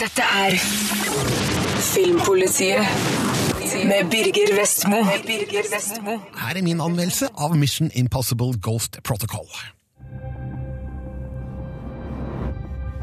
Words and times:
Dette 0.00 0.22
er 0.22 0.56
Filmpolitiet 1.82 2.86
med 3.84 4.10
Birger 4.10 4.60
Vestmo. 4.60 5.02
Her 6.38 6.56
er 6.56 6.62
min 6.62 6.80
anmeldelse 6.80 7.28
av 7.38 7.56
Mission 7.56 7.90
Impossible 7.94 8.52
Ghost 8.62 8.98
Protocol. 9.04 9.46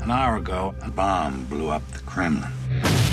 An 0.01 0.11
hour 0.11 0.35
ago, 0.37 0.73
a 0.81 0.89
bomb 0.89 1.49
blew 1.49 1.75
up 1.75 1.83
the 1.93 1.99
Kremlin. 2.05 3.08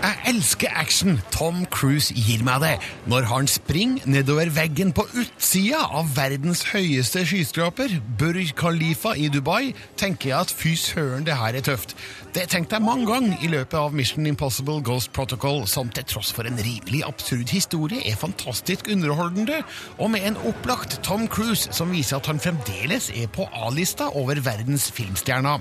Jeg 0.00 0.16
elsker 0.30 0.68
action. 0.80 1.18
Tom 1.28 1.66
Cruise 1.68 2.14
gir 2.16 2.40
meg 2.46 2.62
det. 2.62 2.70
Når 3.12 3.26
han 3.28 3.48
springer 3.52 4.06
nedover 4.08 4.48
veggen 4.56 4.94
på 4.96 5.04
utsida 5.12 5.82
av 5.98 6.14
verdens 6.16 6.62
høyeste 6.70 7.26
skyskraper, 7.28 7.98
Burj 8.16 8.54
Khalifa 8.56 9.12
i 9.12 9.28
Dubai, 9.28 9.74
tenker 10.00 10.32
jeg 10.32 10.38
at 10.38 10.54
fy 10.56 10.72
søren, 10.80 11.26
det 11.28 11.36
her 11.36 11.58
er 11.58 11.66
tøft. 11.68 11.92
Det 12.30 12.44
tenkte 12.46 12.76
jeg 12.76 12.86
mange 12.86 13.08
ganger 13.08 13.40
i 13.42 13.48
løpet 13.50 13.74
av 13.74 13.94
Mission 13.96 14.26
Impossible 14.30 14.78
Ghost 14.86 15.10
Protocol, 15.10 15.64
som 15.66 15.88
til 15.90 16.04
tross 16.06 16.28
for 16.30 16.46
en 16.46 16.60
rimelig 16.62 17.00
absurd 17.08 17.50
historie 17.50 18.04
er 18.06 18.18
fantastisk 18.20 18.86
underholdende, 18.92 19.56
og 19.98 20.12
med 20.14 20.28
en 20.28 20.38
opplagt 20.46 21.00
Tom 21.02 21.26
Cruise 21.26 21.72
som 21.74 21.90
viser 21.90 22.20
at 22.20 22.28
han 22.30 22.38
fremdeles 22.38 23.08
er 23.18 23.26
på 23.34 23.48
A-lista 23.50 24.06
over 24.14 24.38
verdens 24.46 24.86
filmstjerner. 24.94 25.58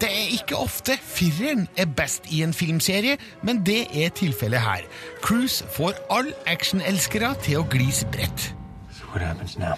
Det 0.00 0.08
er 0.08 0.32
ikke 0.38 0.56
ofte 0.56 0.96
fireren 1.02 1.66
er 1.76 1.90
best 1.98 2.30
i 2.32 2.40
en 2.46 2.56
filmserie, 2.56 3.18
men 3.44 3.60
det 3.68 3.82
er 3.92 4.14
tilfellet 4.16 4.64
her. 4.64 4.88
Cruise 5.20 5.68
får 5.76 6.00
alle 6.08 6.32
actionelskere 6.48 7.34
til 7.44 7.60
å 7.60 7.68
glise 7.68 8.08
bredt. 8.08 8.54
So 8.88 9.04
what 9.12 9.20
happens 9.20 9.58
now? 9.60 9.76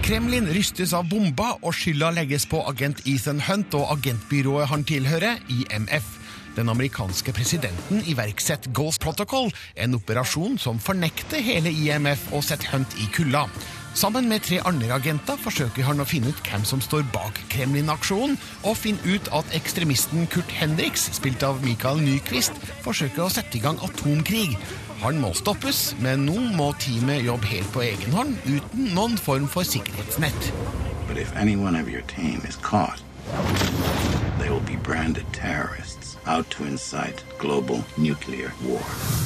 Kremlin 0.00 0.48
rystes 0.48 0.94
av 0.96 1.08
bomba, 1.10 1.52
og 1.60 1.74
skylda 1.76 2.08
legges 2.16 2.46
på 2.48 2.62
agent 2.70 3.02
Ethan 3.08 3.42
Hunt 3.44 3.74
og 3.78 3.90
agentbyrået 3.94 4.70
han 4.70 4.84
tilhører, 4.88 5.40
IMF. 5.52 6.06
Den 6.56 6.72
amerikanske 6.72 7.32
presidenten 7.36 8.02
iverksetter 8.08 8.72
Ghost 8.74 9.02
Protocol, 9.04 9.52
en 9.76 9.94
operasjon 9.98 10.58
som 10.58 10.80
fornekter 10.82 11.44
hele 11.44 11.70
IMF 11.70 12.30
og 12.34 12.42
setter 12.46 12.72
Hunt 12.74 12.96
i 12.98 13.06
kulda. 13.14 13.44
Sammen 13.94 14.28
med 14.30 14.44
tre 14.46 14.60
andre 14.64 14.92
agenter 14.94 15.38
forsøker 15.42 15.82
han 15.82 15.98
å 16.00 16.06
finne 16.06 16.30
ut 16.30 16.42
hvem 16.46 16.62
som 16.68 16.82
står 16.84 17.02
bak 17.14 17.40
Kremlin-aksjonen, 17.50 18.36
og 18.62 18.78
finne 18.78 19.02
ut 19.02 19.30
at 19.34 19.50
ekstremisten 19.56 20.28
Kurt 20.30 20.52
Henriks, 20.54 21.08
spilt 21.18 21.42
av 21.46 21.58
Michael 21.66 21.98
Nyquist, 22.04 22.54
forsøker 22.84 23.26
å 23.26 23.32
sette 23.34 23.58
i 23.58 23.64
gang 23.64 23.80
atomkrig. 23.82 24.54
Han 25.02 25.18
må 25.18 25.32
stoppes, 25.34 25.96
men 25.98 26.26
nå 26.28 26.38
må 26.54 26.70
teamet 26.78 27.26
jobbe 27.26 27.50
helt 27.50 27.72
på 27.74 27.82
egen 27.88 28.14
hånd, 28.14 28.38
uten 28.46 28.92
noen 28.94 29.18
form 29.18 29.50
for 29.50 29.66
sikkerhetsnett. 29.66 30.52
But 31.08 31.18
if 31.18 31.34
noen 31.34 31.74
av 31.74 31.90
your 31.90 32.06
team 32.06 32.46
is 32.46 32.60
caught, 32.62 33.02
they 34.38 34.48
will 34.48 34.64
be 34.70 34.78
branded 34.86 35.26
terrorists 35.32 35.99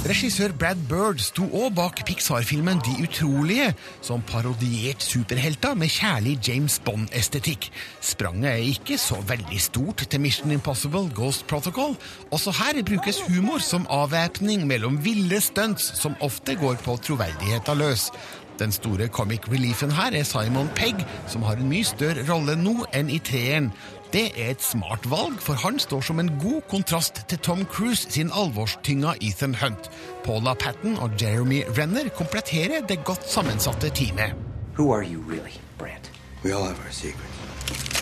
Regissør 0.06 0.52
Brad 0.58 0.82
Bird 0.88 1.18
sto 1.24 1.46
òg 1.50 1.72
bak 1.74 2.02
Pixar-filmen 2.06 2.78
De 2.86 2.94
utrolige, 3.02 3.72
som 4.04 4.22
parodierte 4.22 5.02
superhelter 5.02 5.74
med 5.74 5.90
kjærlig 5.90 6.36
James 6.48 6.78
Bond-estetikk. 6.84 7.70
Spranget 8.04 8.50
er 8.52 8.68
ikke 8.76 8.98
så 9.00 9.18
veldig 9.26 9.60
stort 9.60 10.06
til 10.06 10.22
Mission 10.22 10.54
Impossible 10.54 11.10
Ghost 11.16 11.46
Protocol. 11.50 11.96
Også 12.30 12.54
her 12.60 12.82
brukes 12.86 13.20
humor 13.26 13.58
som 13.58 13.88
avvæpning 13.90 14.66
mellom 14.66 15.00
ville 15.04 15.40
stunts 15.40 15.90
som 15.98 16.14
ofte 16.20 16.54
går 16.60 16.78
på 16.84 16.96
troverdigheta 17.02 17.74
løs. 17.74 18.10
Den 18.58 18.70
store 18.72 19.08
comic 19.08 19.48
reliefen 19.50 19.90
her 19.90 20.14
er 20.14 20.22
Simon 20.22 20.68
Pegg, 20.76 21.00
som 21.26 21.42
har 21.42 21.58
en 21.58 21.66
mye 21.68 21.86
større 21.86 22.22
rolle 22.28 22.54
nå 22.54 22.84
enn 22.94 23.10
i 23.10 23.18
treeren. 23.18 23.72
Det 24.14 24.28
er 24.38 24.52
et 24.52 24.62
smart 24.62 25.08
valg, 25.10 25.40
for 25.42 25.58
han 25.58 25.78
står 25.82 26.04
som 26.06 26.20
en 26.22 26.28
god 26.38 26.60
kontrast 26.70 27.24
til 27.28 27.38
Tom 27.42 27.64
Cruise 27.66 28.06
sin 28.14 28.30
alvorstynga 28.30 29.16
Ethan 29.18 29.56
Hunt. 29.58 29.88
Paula 30.22 30.54
Patton 30.54 30.94
og 31.02 31.16
Jeremy 31.22 31.64
Renner 31.78 32.12
kompletterer 32.14 32.86
det 32.86 33.00
godt 33.04 33.26
sammensatte 33.30 33.90
teamet. 33.90 34.38
Who 34.78 34.92
are 34.94 35.02
you 35.02 35.18
really, 35.30 35.58
Brant? 35.78 36.12
We 36.44 36.54
all 36.54 36.62
have 36.62 36.78
our 36.86 36.92
secrets. 36.92 37.34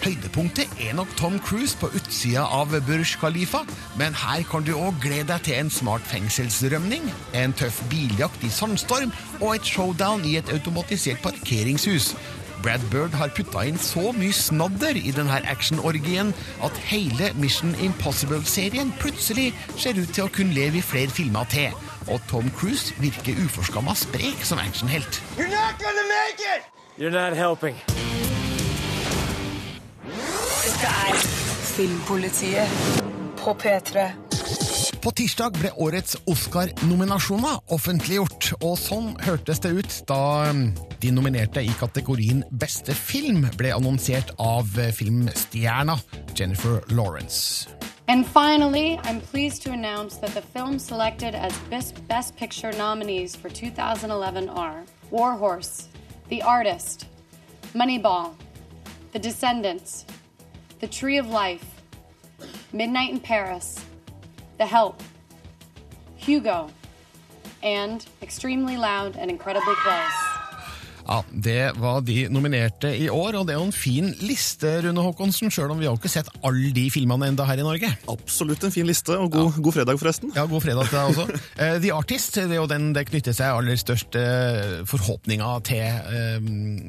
Høydepunktet 0.03 0.69
er 0.83 0.97
nok 0.99 1.09
Tom 1.17 1.39
Cruise 1.39 1.79
på 1.79 1.89
utsida 1.97 2.43
av 2.43 2.73
Burj 2.87 3.15
Khalifa, 3.21 3.63
men 3.97 4.17
her 4.19 4.43
kan 4.51 4.65
du 4.67 4.73
òg 4.75 4.99
glede 5.01 5.29
deg 5.31 5.45
til 5.47 5.61
en 5.61 5.71
smart 5.71 6.03
fengselsrømning, 6.11 7.07
en 7.39 7.55
tøff 7.57 7.79
biljakt 7.91 8.43
i 8.45 8.51
sandstorm 8.51 9.15
og 9.39 9.55
et 9.55 9.69
showdown 9.75 10.27
i 10.27 10.37
et 10.43 10.51
automatisert 10.53 11.23
parkeringshus. 11.23 12.13
Brad 12.63 12.81
Bird 12.91 13.15
har 13.19 13.31
putta 13.35 13.65
inn 13.67 13.79
så 13.81 14.13
mye 14.15 14.35
snadder 14.37 14.99
i 14.99 15.11
denne 15.15 15.41
actionorgien 15.51 16.31
at 16.63 16.79
hele 16.87 17.33
Mission 17.35 17.75
Impossible-serien 17.83 18.93
plutselig 19.03 19.49
ser 19.75 19.99
ut 19.99 20.13
til 20.15 20.29
å 20.29 20.33
kunne 20.37 20.55
leve 20.55 20.79
i 20.79 20.85
flere 20.87 21.11
filmer 21.11 21.49
til. 21.51 21.75
Og 22.07 22.23
Tom 22.31 22.51
Cruise 22.59 22.95
virker 23.03 23.39
uforskamma 23.43 23.97
sprek 23.99 24.47
som 24.47 24.63
actionhelt. 24.63 25.23
You're 25.37 25.51
not 25.51 25.83
gonna 25.83 26.07
make 26.07 26.39
it! 26.55 26.69
You're 26.99 27.11
not 27.11 27.35
helping. 27.35 27.75
Dette 30.63 30.87
er 30.87 31.19
Filmpolitiet 31.73 32.69
på 33.43 33.57
P3. 33.59 34.32
På 35.03 35.11
tirsdag 35.11 35.57
ble 35.59 35.71
årets 35.83 36.15
Oscar-nominasjoner 36.31 37.57
offentliggjort, 37.75 38.53
og 38.63 38.77
sånn 38.79 39.09
hørtes 39.27 39.59
det 39.65 39.73
ut 39.75 39.97
da 40.07 40.19
um, 40.47 40.61
de 41.03 41.11
nominerte 41.11 41.59
i 41.59 41.73
kategorien 41.81 42.45
Beste 42.55 42.95
film 42.95 43.49
ble 43.59 43.73
annonsert 43.75 44.31
av 44.39 44.71
eh, 44.79 44.93
filmstjerna 44.95 45.99
Jennifer 46.39 46.87
Lawrence. 46.95 47.67
And 48.07 48.23
finally, 48.25 49.01
I'm 49.03 49.21
pleased 49.21 49.67
to 49.67 49.73
announce 49.73 50.19
that 50.19 50.35
the 50.39 50.43
films 50.55 50.87
selected 50.87 51.35
as 51.35 51.51
Best, 51.69 51.99
Best 52.07 52.37
Picture 52.37 52.71
nominees 52.79 53.35
for 53.35 53.51
2011 53.51 54.49
are 54.51 54.85
War 55.11 55.35
Horse, 55.35 55.89
The 56.29 56.43
Artist, 56.43 57.09
Moneyball, 57.75 58.37
The 59.11 59.19
Descendants, 59.19 60.05
The 60.79 60.87
Tree 60.87 61.19
of 61.19 61.27
Life, 61.27 61.67
Midnight 62.73 63.11
in 63.11 63.19
Paris, 63.19 63.81
The 64.59 64.67
Help, 64.67 65.03
Hugo, 66.17 66.71
and 67.63 68.05
Extremely 68.23 68.77
Loud 68.77 69.17
and 69.17 69.31
Incredibly 69.31 69.75
Close. 69.77 70.32
Ja, 71.09 71.23
Det 71.33 71.73
var 71.81 72.01
de 72.07 72.29
nominerte 72.31 72.91
i 72.97 73.09
år, 73.11 73.39
og 73.41 73.47
det 73.49 73.55
er 73.57 73.61
jo 73.61 73.67
en 73.69 73.75
fin 73.75 74.13
liste, 74.23 74.71
Rune 74.85 75.03
Håkonsen, 75.03 75.51
sjøl 75.53 75.73
om 75.75 75.81
vi 75.81 75.87
har 75.89 75.95
jo 75.97 76.01
ikke 76.01 76.13
sett 76.13 76.29
alle 76.47 76.71
de 76.75 76.87
filmene 76.95 77.29
enda 77.33 77.47
her 77.49 77.59
i 77.61 77.67
Norge. 77.67 77.91
Absolutt 78.13 78.65
en 78.65 78.75
fin 78.75 78.87
liste, 78.87 79.17
og 79.19 79.31
god, 79.35 79.59
god 79.63 79.77
fredag, 79.79 79.99
forresten. 80.01 80.33
Ja, 80.37 80.45
God 80.51 80.63
fredag 80.65 80.91
til 80.91 80.99
deg 80.99 81.13
også. 81.15 81.29
Eh, 81.63 81.77
The 81.83 81.91
Artist 81.95 82.35
det 82.39 82.55
er 82.57 82.61
jo 82.63 82.67
den 82.71 82.93
det 82.97 83.05
knytter 83.11 83.35
seg 83.37 83.53
aller 83.55 83.77
størst 83.79 84.17
eh, 84.19 84.83
forhåpninger 84.89 85.61
til. 85.69 85.83
Eh, 85.85 86.39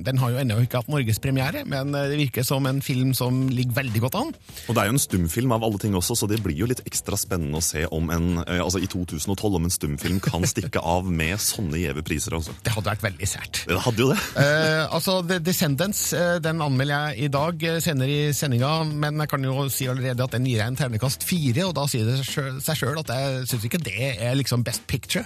Den 0.07 0.17
har 0.21 0.31
jo 0.33 0.39
ennå 0.41 0.57
ikke 0.63 0.79
hatt 0.81 0.89
norgespremiere, 0.91 1.65
men 1.69 1.91
det 1.93 2.17
virker 2.19 2.45
som 2.47 2.65
en 2.69 2.79
film 2.85 3.11
som 3.17 3.43
ligger 3.51 3.75
veldig 3.81 4.01
godt 4.05 4.17
an. 4.19 4.31
Og 4.67 4.75
det 4.75 4.83
er 4.83 4.89
jo 4.89 4.95
en 4.95 5.03
stumfilm 5.03 5.51
av 5.55 5.65
alle 5.67 5.81
ting 5.81 5.97
også, 5.99 6.15
så 6.17 6.29
det 6.31 6.39
blir 6.45 6.57
jo 6.57 6.69
litt 6.69 6.81
ekstra 6.87 7.17
spennende 7.19 7.59
å 7.59 7.65
se 7.65 7.83
om 7.93 8.09
en, 8.13 8.29
altså 8.45 8.81
i 8.83 8.87
2012 8.89 9.59
om 9.59 9.67
en 9.67 9.73
stumfilm 9.73 10.21
kan 10.23 10.45
stikke 10.47 10.81
av 10.81 11.09
med 11.11 11.41
sånne 11.43 11.81
gjeve 11.83 12.05
priser. 12.07 12.37
Altså. 12.39 12.55
Det 12.63 12.73
hadde 12.77 12.93
vært 12.93 13.05
veldig 13.09 13.29
sært. 13.29 13.63
Det 13.69 13.81
hadde 13.83 14.02
jo 14.03 14.13
det. 14.13 14.19
Eh, 14.43 14.93
altså, 14.93 15.19
The 15.23 15.37
Descendants 15.39 16.01
eh, 16.17 16.37
den 16.43 16.61
anmelder 16.61 17.09
jeg 17.13 17.25
i 17.25 17.29
dag 17.31 17.63
eh, 17.69 17.77
senere 17.83 18.11
i 18.11 18.33
sendinga, 18.35 18.71
men 18.89 19.21
jeg 19.23 19.31
kan 19.31 19.45
jo 19.47 19.67
si 19.71 19.87
allerede 19.89 20.25
at 20.25 20.35
den 20.35 20.47
gir 20.49 20.59
jeg 20.59 20.73
en 20.73 20.77
ternekast 20.79 21.23
fire, 21.27 21.67
og 21.69 21.75
da 21.77 21.85
sier 21.89 22.09
det 22.09 22.17
seg 22.27 22.79
sjøl 22.79 22.99
at 22.99 23.13
jeg 23.13 23.45
syns 23.51 23.67
ikke 23.69 23.81
det 23.85 24.09
er 24.11 24.35
liksom 24.39 24.65
best 24.67 24.85
picture. 24.89 25.23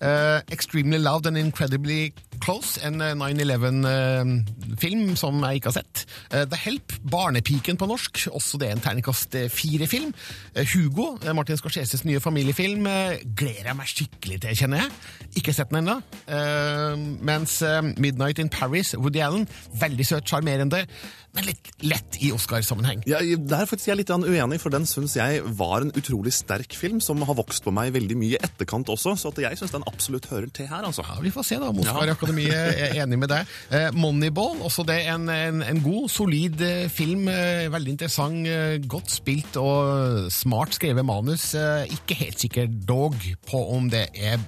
Eh, 0.00 0.40
Extremely 0.54 1.00
Loud 1.02 1.28
and 1.30 1.38
Incredibly 1.40 2.12
Close, 2.42 2.80
en 2.86 3.00
eh, 3.00 3.14
9-11-film 3.18 5.14
som 5.18 5.38
jeg 5.44 5.60
ikke 5.60 5.70
har 5.70 5.76
sett. 5.78 6.04
Eh, 6.30 6.44
The 6.50 6.58
Help, 6.58 6.94
Barnepiken 7.10 7.78
på 7.80 7.88
norsk, 7.88 8.24
også 8.32 8.60
det 8.60 8.68
er 8.68 8.76
en 8.76 8.82
ternekast 8.84 9.36
eh, 9.38 9.48
fire-film. 9.52 10.12
Eh, 10.54 10.66
Hugo, 10.74 11.14
eh, 11.22 11.34
Martin 11.36 11.58
Scorseses 11.60 12.04
nye 12.08 12.20
familiefilm, 12.20 12.86
eh, 12.90 13.24
gleder 13.36 13.70
jeg 13.70 13.78
meg 13.78 13.90
skikkelig 13.90 14.40
til, 14.44 14.58
kjenner 14.62 14.84
jeg. 14.84 14.94
Ikke 15.40 15.54
sett 15.56 15.72
den 15.72 15.82
ennå. 15.82 15.98
Eh, 16.26 17.04
mens 17.24 17.60
eh, 17.62 17.82
Midnight 17.96 18.42
in 18.42 18.52
Paris, 18.52 18.94
Woody 18.98 19.22
Allen, 19.24 19.48
veldig 19.80 20.06
søt, 20.08 20.28
sjarmerende, 20.28 20.84
men 21.34 21.48
litt 21.48 21.70
lett 21.84 22.18
i 22.22 22.30
Oscar-sammenheng. 22.34 23.02
Ja, 23.10 23.18
der 23.20 23.64
er 23.64 23.68
faktisk 23.68 23.90
jeg 23.90 24.00
litt 24.00 24.12
uenig, 24.14 24.60
for 24.62 24.72
den 24.74 24.86
syns 24.88 25.16
jeg 25.18 25.42
var 25.58 25.82
en 25.82 25.92
utrolig 25.98 26.32
sterk 26.36 26.76
film 26.78 27.00
som 27.02 27.22
har 27.26 27.36
vokst 27.38 27.64
på 27.66 27.72
meg 27.74 27.92
veldig 27.96 28.16
mye 28.20 28.36
i 28.36 28.40
etterkant 28.40 28.90
også, 28.92 29.16
så 29.18 29.32
at 29.34 29.40
jeg 29.42 29.58
syns 29.60 29.74
den 29.74 29.86
absolutt 29.90 30.28
hører 30.30 30.50
til 30.54 30.68
her. 30.70 30.86
altså. 30.86 31.04
Ja, 31.08 31.18
Vi 31.24 31.32
får 31.34 31.48
se 31.48 31.58
da 31.60 31.70
om 31.72 31.82
Oscar-akademiet 31.82 32.54
er 32.54 32.98
enig 33.02 33.18
med 33.18 33.32
deg. 33.34 33.50
Eh, 33.74 33.88
Moneyball, 33.98 34.62
også 34.64 34.86
det 34.86 35.00
en, 35.10 35.28
en, 35.28 35.62
en 35.66 35.82
god, 35.84 36.08
solid 36.12 36.62
eh, 36.64 36.86
film. 36.92 37.28
Eh, 37.28 37.66
veldig 37.72 37.96
interessant, 37.96 38.48
godt 38.90 39.10
spilt 39.12 39.56
og 39.60 40.30
smart 40.32 40.76
skrevet 40.78 41.06
manus. 41.06 41.52
Ikke 41.94 42.16
helt 42.18 42.40
sikker 42.42 42.70
dog 42.88 43.18
på 43.48 43.60
om 43.74 43.90
det 43.92 44.08
er 44.14 44.42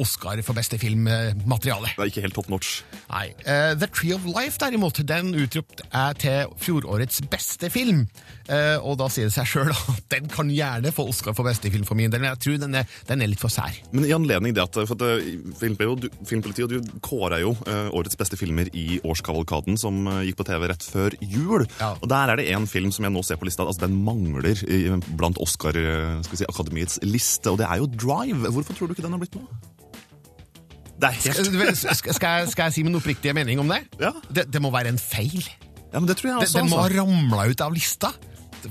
Oscar 0.00 0.40
for 0.44 0.56
beste 0.56 0.78
filmmateriale. 0.80 1.92
Det 1.94 2.02
er 2.02 2.10
ikke 2.10 2.24
helt 2.24 2.36
top 2.36 2.50
notch. 2.52 2.80
Nei. 3.10 3.28
Uh, 3.44 3.74
The 3.78 3.88
Tree 3.90 4.14
of 4.16 4.26
Life, 4.28 4.58
derimot, 4.60 5.00
den 5.06 5.34
utropt 5.38 5.84
er 5.90 6.16
til 6.18 6.54
fjorårets 6.60 7.22
beste 7.30 7.70
film. 7.72 8.04
Uh, 8.48 8.76
og 8.84 8.98
da 9.00 9.08
sier 9.12 9.30
det 9.30 9.34
seg 9.36 9.48
sjøl 9.48 9.72
at 9.94 10.04
den 10.12 10.28
kan 10.32 10.50
gjerne 10.52 10.92
få 10.94 11.06
Oscar 11.12 11.36
for 11.36 11.46
beste 11.48 11.70
film 11.72 11.86
for 11.88 11.98
min 11.98 12.12
del, 12.12 12.22
men 12.22 12.32
jeg 12.34 12.42
tror 12.44 12.60
den 12.64 12.78
er, 12.80 12.88
den 13.08 13.24
er 13.24 13.30
litt 13.30 13.42
for 13.42 13.52
sær. 13.52 13.76
Men 13.94 14.08
i 14.08 14.14
anledning 14.16 14.56
det 14.56 14.64
at, 14.64 14.80
for 14.88 14.96
at 14.98 15.06
eh, 15.22 15.30
Filmpolitiet, 15.60 16.66
og 16.66 16.72
du 16.74 16.98
kåra 17.04 17.40
jo 17.42 17.54
uh, 17.68 17.88
årets 17.94 18.18
beste 18.20 18.38
filmer 18.40 18.70
i 18.76 19.00
årskavalkaden 19.04 19.78
som 19.80 20.04
gikk 20.24 20.38
på 20.40 20.48
TV 20.48 20.68
rett 20.70 20.84
før 20.84 21.16
jul. 21.20 21.66
Ja. 21.78 21.94
Og 22.00 22.10
Der 22.10 22.32
er 22.32 22.40
det 22.40 22.48
en 22.52 22.68
film 22.70 22.92
som 22.94 23.06
jeg 23.06 23.14
nå 23.14 23.22
ser 23.26 23.38
på 23.40 23.48
lista. 23.48 23.64
altså 23.64 23.86
Den 23.86 23.96
mangler 24.04 24.52
i, 24.64 24.82
blant 25.18 25.40
Oscar-akademiets 25.42 26.98
si, 27.00 27.08
liste, 27.08 27.52
og 27.52 27.60
det 27.60 27.68
er 27.68 27.80
jo 27.82 27.90
Drive. 27.94 28.50
Hvorfor 28.50 28.76
tror 28.76 28.90
du 28.90 28.96
ikke 28.96 29.06
den 29.06 29.16
har 29.16 29.22
blitt 29.22 29.38
med? 29.38 29.48
Det 30.94 31.10
er 31.10 31.16
helt 31.18 31.78
Skal, 31.78 32.14
skal, 32.14 32.28
jeg, 32.38 32.50
skal 32.52 32.68
jeg 32.68 32.76
si 32.76 32.84
min 32.86 32.94
oppriktige 32.94 33.34
mening 33.36 33.60
om 33.62 33.70
det? 33.70 33.82
Ja. 34.00 34.12
Det, 34.30 34.46
det 34.52 34.62
må 34.62 34.70
være 34.74 34.94
en 34.94 35.00
feil. 35.00 35.42
Ja, 35.92 36.00
men 36.00 36.08
det 36.10 36.18
tror 36.18 36.30
jeg 36.30 36.38
også. 36.42 36.58
den 36.58 36.70
må 36.70 36.78
ha 36.80 36.86
altså. 36.88 37.02
ramla 37.02 37.48
ut 37.50 37.64
av 37.64 37.74
lista. 37.74 38.12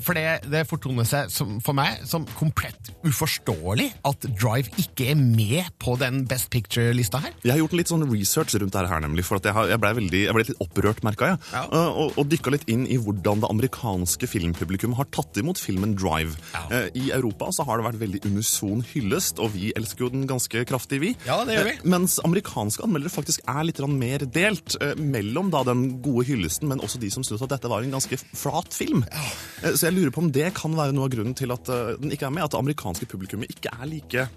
For 0.02 0.18
det, 0.18 0.50
det 0.50 0.64
fortoner 0.70 1.08
seg 1.08 1.32
som, 1.34 1.58
for 1.64 1.78
meg 1.78 2.02
som 2.10 2.26
komplett 2.38 2.92
uforståelig 3.04 3.90
at 4.08 4.28
Drive 4.40 4.72
ikke 4.82 5.12
er 5.14 5.20
med 5.20 5.70
på 5.82 5.96
den 6.02 6.24
Best 6.30 6.50
Picture-lista 6.54 7.22
her. 7.24 7.34
Jeg 7.44 7.54
har 7.54 7.62
gjort 7.62 7.76
litt 7.78 7.92
sånn 7.92 8.06
research 8.10 8.56
rundt 8.58 8.74
dette 8.74 8.90
her, 8.90 9.04
nemlig, 9.04 9.26
for 9.28 9.40
at 9.40 9.48
jeg, 9.48 9.56
har, 9.56 9.70
jeg, 9.72 9.82
ble 9.84 9.92
veldig, 10.00 10.22
jeg 10.26 10.36
ble 10.38 10.46
litt 10.48 10.64
opprørt, 10.64 11.04
merka 11.06 11.34
jeg. 11.34 11.42
Ja. 11.54 11.64
Uh, 11.70 12.00
og, 12.06 12.18
og 12.22 12.30
dykka 12.32 12.54
litt 12.56 12.66
inn 12.72 12.86
i 12.90 12.98
hvordan 13.02 13.44
det 13.44 13.52
amerikanske 13.54 14.30
filmpublikum 14.30 14.96
har 14.98 15.10
tatt 15.14 15.38
imot 15.42 15.62
filmen 15.62 15.96
Drive. 16.00 16.38
Ja. 16.54 16.64
Uh, 16.72 16.88
I 16.98 17.10
Europa 17.16 17.52
så 17.56 17.68
har 17.68 17.80
det 17.80 17.88
vært 17.90 18.02
veldig 18.02 18.24
unison 18.30 18.84
hyllest, 18.94 19.42
og 19.44 19.54
vi 19.58 19.74
elsker 19.78 20.08
jo 20.08 20.12
den 20.16 20.28
ganske 20.30 20.66
kraftig, 20.70 21.02
vi. 21.04 21.14
Ja, 21.28 21.42
det 21.48 21.58
gjør 21.58 21.70
vi. 21.72 21.78
Uh, 21.84 21.90
mens 21.96 22.18
amerikanske 22.24 22.86
anmeldere 22.88 23.14
faktisk 23.14 23.44
er 23.50 23.64
litt 23.68 23.82
mer 23.84 24.24
delt 24.32 24.78
mellom 24.96 25.50
da 25.52 25.60
den 25.68 25.98
gode 26.06 26.24
hyllesten, 26.30 26.70
men 26.72 26.80
også 26.84 27.02
de 27.02 27.10
som 27.12 27.26
syntes 27.26 27.44
at 27.44 27.52
dette 27.52 27.70
var 27.70 27.84
en 27.84 27.92
ganske 27.92 28.20
flat 28.32 28.72
film. 28.76 29.04
Uh, 29.12 29.74
så 29.84 29.90
jeg 29.90 29.98
lurer 29.98 30.16
på 30.16 30.24
om 30.24 30.32
det 30.32 30.54
kan 30.56 30.72
være 30.78 30.96
noe 30.96 31.10
av 31.10 31.12
grunnen 31.12 31.36
til 31.36 31.52
at 31.52 31.68
uh, 31.68 31.96
den 32.00 32.16
ikke 32.16 32.30
er 32.30 32.32
med, 32.32 32.46
at 32.46 32.56
det 32.56 32.62
amerikanske 32.64 33.10
publikummet 33.12 33.52
ikke 33.52 33.74
er 33.76 33.90
like 33.92 34.30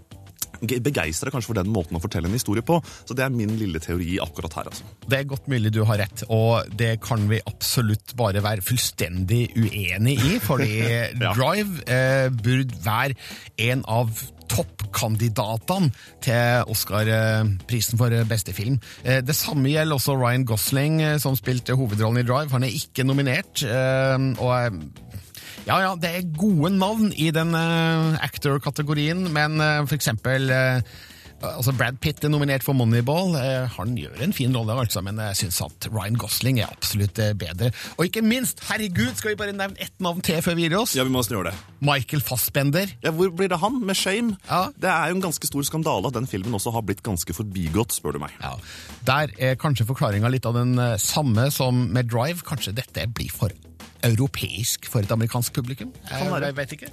begeistra 0.56 1.30
kanskje 1.30 1.50
for 1.50 1.58
den 1.58 1.72
måten 1.72 1.98
å 1.98 2.02
fortelle 2.02 2.30
en 2.30 2.36
historie 2.36 2.64
på. 2.66 2.78
Så 3.04 3.14
det 3.16 3.26
er 3.26 3.34
min 3.34 3.56
lille 3.60 3.80
teori 3.82 4.16
akkurat 4.22 4.56
her, 4.58 4.70
altså. 4.70 4.86
Det 5.06 5.18
er 5.18 5.28
godt 5.28 5.50
mulig 5.52 5.72
du 5.74 5.82
har 5.86 6.00
rett, 6.00 6.24
og 6.32 6.70
det 6.80 6.96
kan 7.04 7.26
vi 7.30 7.42
absolutt 7.44 8.16
bare 8.18 8.42
være 8.44 8.64
fullstendig 8.64 9.50
uenig 9.56 10.16
i, 10.16 10.38
fordi 10.42 10.70
Drive 11.20 11.84
eh, 11.84 12.30
burde 12.32 12.80
være 12.86 13.18
en 13.68 13.84
av 13.84 14.10
toppkandidatene 14.46 15.90
til 16.24 16.70
Oscar-prisen 16.72 18.00
for 18.00 18.14
beste 18.30 18.54
film. 18.56 18.78
Eh, 19.04 19.20
det 19.26 19.36
samme 19.36 19.72
gjelder 19.72 19.98
også 19.98 20.16
Ryan 20.18 20.46
Gosling, 20.48 21.00
eh, 21.02 21.18
som 21.22 21.36
spilte 21.38 21.76
hovedrollen 21.76 22.22
i 22.22 22.26
Drive. 22.26 22.54
Han 22.54 22.66
er 22.66 22.74
ikke 22.74 23.06
nominert. 23.06 23.64
Eh, 23.66 24.30
og 24.38 24.52
eh, 24.54 25.16
ja, 25.66 25.80
ja, 25.82 25.96
det 25.98 26.14
er 26.14 26.30
gode 26.38 26.70
navn 26.78 27.10
i 27.10 27.32
den 27.34 27.50
uh, 27.50 28.14
actor-kategorien, 28.22 29.26
men 29.34 29.58
uh, 29.58 29.82
for 29.82 29.96
eksempel 29.98 30.46
eh, 30.54 30.94
altså 31.42 31.72
Brad 31.74 31.98
Pitt 32.00 32.22
er 32.24 32.30
nominert 32.30 32.62
for 32.64 32.72
Moneyball. 32.78 33.34
Han 33.74 33.96
gjør 33.98 34.22
en 34.24 34.32
fin 34.32 34.54
rolle, 34.56 34.76
altså, 34.86 35.02
men 35.04 35.18
jeg 35.20 35.36
syns 35.42 35.58
at 35.66 35.88
Ryan 35.90 36.16
Gosling 36.16 36.62
er 36.62 36.70
absolutt 36.70 37.18
bedre. 37.38 37.72
Og 37.98 38.06
ikke 38.06 38.22
minst, 38.24 38.62
herregud, 38.70 39.12
skal 39.18 39.34
vi 39.34 39.40
bare 39.42 39.52
nevne 39.52 39.76
ett 39.82 39.92
navn 40.00 40.22
til 40.24 40.40
før 40.42 40.56
vi 40.56 40.64
gir 40.64 40.78
oss? 40.78 40.94
Ja, 40.96 41.04
vi 41.04 41.12
må 41.12 41.20
nesten 41.20 41.36
gjøre 41.36 41.50
det. 41.50 41.60
Michael 41.84 42.24
Fassbender. 42.24 42.96
Ja, 43.04 43.12
Hvor 43.18 43.34
blir 43.36 43.52
det 43.52 43.60
han 43.60 43.82
med 43.84 44.00
Shame? 44.00 44.38
Ja. 44.48 44.62
Det 44.80 44.88
er 44.94 45.12
jo 45.12 45.18
en 45.18 45.26
ganske 45.28 45.50
stor 45.50 45.68
skandale 45.68 46.08
at 46.08 46.16
den 46.16 46.30
filmen 46.30 46.56
også 46.56 46.72
har 46.78 46.86
blitt 46.88 47.04
ganske 47.04 47.36
forbigått, 47.36 47.98
spør 47.98 48.16
du 48.16 48.22
meg. 48.24 48.38
Ja, 48.40 48.56
Der 49.10 49.36
er 49.36 49.60
kanskje 49.60 49.90
forklaringa 49.90 50.32
litt 50.32 50.48
av 50.48 50.56
den 50.56 50.78
samme 51.02 51.50
som 51.52 51.88
med 51.92 52.08
Drive. 52.14 52.46
Kanskje 52.48 52.78
dette 52.80 53.10
blir 53.12 53.34
for 53.34 53.52
europeisk 54.04 54.88
for 54.90 55.04
et 55.04 55.12
amerikansk 55.12 55.54
publikum. 55.56 55.92
Jeg, 56.10 56.28
jeg 56.42 56.56
vet 56.56 56.74
ikke. 56.76 56.90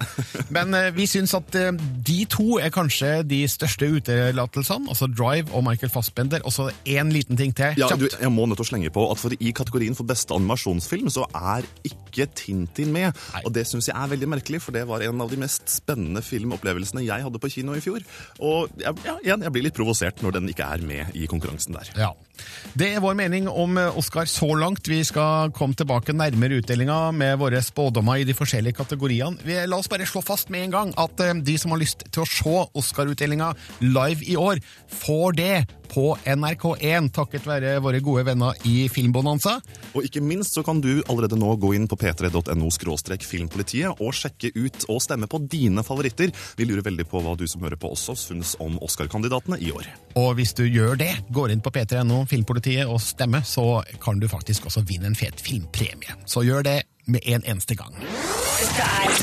Men 0.56 0.74
eh, 0.74 0.90
vi 0.96 1.06
syns 1.10 1.34
at 1.36 1.56
eh, 1.58 1.72
de 2.06 2.18
to 2.30 2.58
er 2.62 2.72
kanskje 2.74 3.22
de 3.28 3.42
største 3.50 3.88
utelatelsene. 3.96 4.88
Altså 4.92 5.08
Drive 5.10 5.52
og 5.52 5.64
Michael 5.66 5.92
Fassbender. 5.92 6.44
Og 6.44 6.52
så 6.52 6.70
én 6.88 7.12
liten 7.12 7.36
ting 7.36 7.54
til. 7.56 7.76
Ja, 7.80 7.90
du, 7.98 8.08
jeg 8.08 8.32
må 8.32 8.46
nødt 8.46 8.60
til 8.60 8.66
å 8.66 8.70
slenge 8.72 8.92
på 8.94 9.06
at 9.12 9.20
for 9.20 9.34
I 9.38 9.54
kategorien 9.56 9.96
for 9.96 10.08
beste 10.08 10.34
animasjonsfilm 10.36 11.10
så 11.12 11.26
er 11.34 11.66
ikke 11.86 12.28
Tintin 12.34 12.92
med. 12.94 13.14
Nei. 13.34 13.44
Og 13.44 13.54
Det 13.54 13.66
syns 13.68 13.88
jeg 13.90 13.96
er 13.96 14.12
veldig 14.14 14.30
merkelig, 14.36 14.62
for 14.64 14.76
det 14.76 14.84
var 14.88 15.04
en 15.04 15.24
av 15.24 15.32
de 15.32 15.40
mest 15.40 15.68
spennende 15.70 16.22
filmopplevelsene 16.24 17.04
jeg 17.06 17.26
hadde 17.26 17.40
på 17.42 17.52
kino 17.52 17.76
i 17.76 17.82
fjor. 17.84 18.04
Og 18.40 18.70
jeg, 18.80 18.94
ja, 19.06 19.18
igjen, 19.22 19.44
jeg 19.46 19.54
blir 19.54 19.68
litt 19.68 19.76
provosert 19.76 20.22
når 20.24 20.38
den 20.38 20.52
ikke 20.52 20.68
er 20.76 20.84
med 20.86 21.18
i 21.18 21.28
konkurransen 21.30 21.76
der. 21.76 21.92
Ja. 21.98 22.12
Det 22.74 22.88
er 22.96 23.02
vår 23.02 23.14
mening 23.18 23.46
om 23.50 23.78
eh, 23.78 23.98
Oscar 23.98 24.26
så 24.30 24.48
langt. 24.58 24.88
Vi 24.90 25.00
skal 25.06 25.52
komme 25.54 25.76
tilbake 25.78 26.14
nærmere 26.16 26.58
utdelinga 26.60 26.93
med 27.14 27.38
våre 27.40 27.60
spådommer 27.64 28.22
i 28.22 28.26
de 28.28 28.36
forskjellige 28.36 28.78
kategoriene. 28.80 29.40
Vi, 29.44 29.56
la 29.68 29.78
oss 29.78 29.90
bare 29.90 30.06
slå 30.08 30.22
fast 30.24 30.52
med 30.52 30.66
en 30.66 30.74
gang 30.74 30.92
at 31.00 31.20
eh, 31.24 31.34
de 31.44 31.56
som 31.60 31.74
har 31.74 31.82
lyst 31.82 32.06
til 32.10 32.24
å 32.24 32.28
se 32.28 32.56
Oscar-utdelinga 32.80 33.52
live 33.84 34.26
i 34.28 34.36
år, 34.40 34.62
får 35.04 35.38
det 35.40 35.54
på 35.94 36.14
NRK1 36.26 37.10
takket 37.14 37.46
være 37.46 37.76
våre 37.84 38.00
gode 38.04 38.24
venner 38.26 38.56
i 38.66 38.88
Filmbonanza. 38.90 39.58
Og 39.94 40.06
ikke 40.08 40.22
minst 40.24 40.56
så 40.56 40.64
kan 40.66 40.80
du 40.82 41.02
allerede 41.06 41.38
nå 41.38 41.54
gå 41.60 41.74
inn 41.76 41.86
på 41.90 41.98
p3.no 42.00 42.70
filmpolitiet 42.74 44.02
og 44.02 44.14
sjekke 44.16 44.50
ut 44.56 44.88
og 44.90 45.02
stemme 45.04 45.28
på 45.30 45.40
dine 45.50 45.84
favoritter. 45.86 46.32
Vi 46.58 46.66
lurer 46.66 46.84
veldig 46.86 47.06
på 47.10 47.22
hva 47.22 47.36
du 47.38 47.46
som 47.50 47.62
hører 47.64 47.78
på 47.80 47.92
også 47.94 48.16
syns 48.18 48.54
om 48.62 48.78
Oscar-kandidatene 48.84 49.60
i 49.62 49.70
år. 49.74 49.86
Og 50.18 50.34
hvis 50.38 50.54
du 50.56 50.64
gjør 50.66 50.98
det, 51.00 51.12
går 51.34 51.54
inn 51.54 51.62
på 51.64 51.72
p3.no 51.74 52.24
Filmpolitiet 52.30 52.90
og 52.90 53.00
stemmer, 53.02 53.44
så 53.46 53.82
kan 54.02 54.18
du 54.22 54.28
faktisk 54.30 54.68
også 54.70 54.84
vinne 54.88 55.10
en 55.10 55.18
fet 55.18 55.40
filmpremie. 55.42 56.18
Så 56.26 56.44
gjør 56.46 56.66
det 56.66 56.78
med 57.04 57.24
en 57.24 57.44
eneste 57.44 57.76
gang. 57.78 57.94
Dette 57.98 58.90
er 59.04 59.16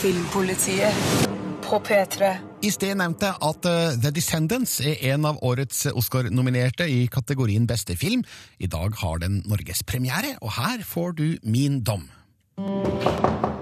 Filmpolitiet 0.00 1.30
på 1.64 1.80
P3. 1.80 2.32
I 2.64 2.70
sted 2.72 2.96
nevnte 3.00 3.30
jeg 3.30 3.40
at 3.48 3.68
eh, 3.68 3.96
The 4.02 4.12
Descendants 4.14 4.78
er 4.84 5.00
en 5.12 5.24
av 5.28 5.40
årets 5.44 5.86
Oscar-nominerte 5.92 6.86
i 6.90 7.06
kategorien 7.12 7.66
beste 7.68 7.96
film. 7.96 8.24
I 8.58 8.68
dag 8.70 8.96
har 9.00 9.22
den 9.24 9.40
norgespremiere, 9.48 10.36
og 10.40 10.54
her 10.58 10.84
får 10.84 11.16
du 11.20 11.26
min 11.42 11.80
dom. 11.84 12.08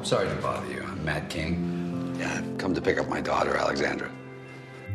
Sorry 0.02 0.28
to 0.28 0.42
bother 0.42 0.68
you. 0.68 0.82
I'm 0.82 1.04
Matt 1.04 1.30
King. 1.30 1.56
Yeah, 2.18 2.38
I've 2.38 2.58
come 2.58 2.74
to 2.74 2.80
pick 2.80 3.00
up 3.00 3.08
my 3.08 3.20
daughter, 3.20 3.56
Alexandra. 3.56 4.10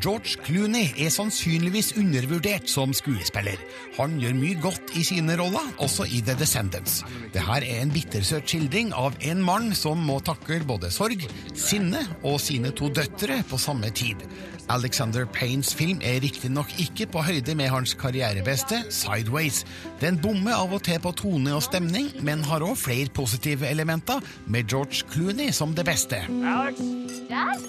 George 0.03 0.37
Clooney 0.45 0.91
er 1.01 1.09
sannsynligvis 1.13 1.93
undervurdert 1.97 2.69
som 2.69 2.91
skuespiller. 2.95 3.57
Han 3.97 4.17
gjør 4.21 4.35
mye 4.37 4.57
godt 4.61 4.93
i 4.99 5.03
sine 5.07 5.37
roller, 5.39 5.71
også 5.81 6.05
i 6.05 6.19
The 6.25 6.35
Descendants. 6.37 6.99
Dette 7.33 7.45
er 7.57 7.65
en 7.81 7.93
bittersøt 7.93 8.45
skildring 8.45 8.91
av 8.93 9.17
en 9.25 9.41
mann 9.45 9.71
som 9.77 10.03
må 10.05 10.19
takle 10.25 10.59
både 10.67 10.91
sorg, 10.93 11.25
sinne 11.57 12.03
og 12.21 12.37
sine 12.43 12.73
to 12.77 12.91
døtre 12.93 13.41
på 13.49 13.59
samme 13.61 13.89
tid. 13.95 14.21
Alexander 14.69 15.25
Paynes 15.25 15.73
film 15.75 16.01
er 16.03 16.19
riktignok 16.23 16.73
ikke 16.79 17.07
på 17.11 17.23
høyde 17.23 17.55
med 17.55 17.71
hans 17.71 17.93
karrierebeste, 17.99 18.83
Sideways. 18.89 19.63
Den 20.01 20.19
bommer 20.21 20.57
av 20.59 20.75
og 20.75 20.83
til 20.87 20.99
på 21.03 21.13
tone 21.15 21.55
og 21.55 21.63
stemning, 21.63 22.11
men 22.21 22.43
har 22.47 22.65
òg 22.65 22.75
flere 22.79 23.13
positive 23.13 23.67
elementer, 23.67 24.19
med 24.45 24.67
George 24.67 25.07
Clooney 25.11 25.51
som 25.55 25.75
det 25.75 25.87
beste. 25.87 26.23
Dad? 27.27 27.59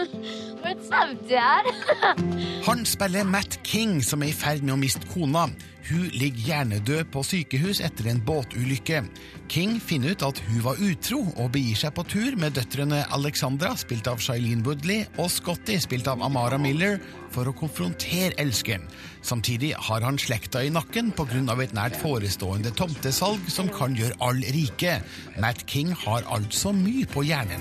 What's 0.62 0.90
up, 0.90 1.28
Dad? 1.28 1.66
Han 2.68 2.86
spiller 2.86 3.24
Matt 3.24 3.60
King, 3.64 4.04
som 4.04 4.22
er 4.22 4.30
i 4.30 4.36
ferd 4.36 4.62
med 4.62 4.74
å 4.76 4.80
miste 4.80 5.06
kona. 5.10 5.48
Hun 5.90 6.06
ligger 6.14 6.44
hjernedød 6.46 7.08
på 7.10 7.22
sykehus 7.26 7.80
etter 7.82 8.10
en 8.12 8.20
båtulykke. 8.22 9.00
King 9.50 9.80
finner 9.82 10.14
ut 10.14 10.22
at 10.22 10.38
hun 10.46 10.60
var 10.62 10.78
utro, 10.78 11.24
og 11.40 11.50
begir 11.56 11.78
seg 11.80 11.94
på 11.96 12.04
tur 12.06 12.36
med 12.38 12.54
døtrene 12.54 13.00
Alexandra, 13.16 13.72
spilt 13.80 14.06
av 14.10 14.22
Shailene 14.22 14.62
Woodley, 14.66 15.08
og 15.18 15.32
Scotty, 15.32 15.80
spilt 15.82 16.10
av 16.10 16.22
Amara 16.40 16.56
Miller, 16.56 16.94
for 17.28 17.44
å 17.44 17.52
konfrontere 17.52 18.32
elskeren. 18.40 18.86
Samtidig 19.20 19.74
har 19.76 20.00
han 20.00 20.16
slekta 20.18 20.62
i 20.64 20.70
nakken 20.72 21.12
pga. 21.12 21.60
et 21.60 21.74
nært 21.74 21.96
forestående 22.00 22.72
tomtesalg 22.72 23.40
som 23.50 23.68
kan 23.68 23.94
gjøre 23.94 24.16
all 24.20 24.40
rike. 24.40 25.02
Matt 25.38 25.66
King 25.66 25.92
har 25.92 26.22
altså 26.24 26.72
mye 26.72 27.04
på 27.04 27.22
hjernen. 27.22 27.60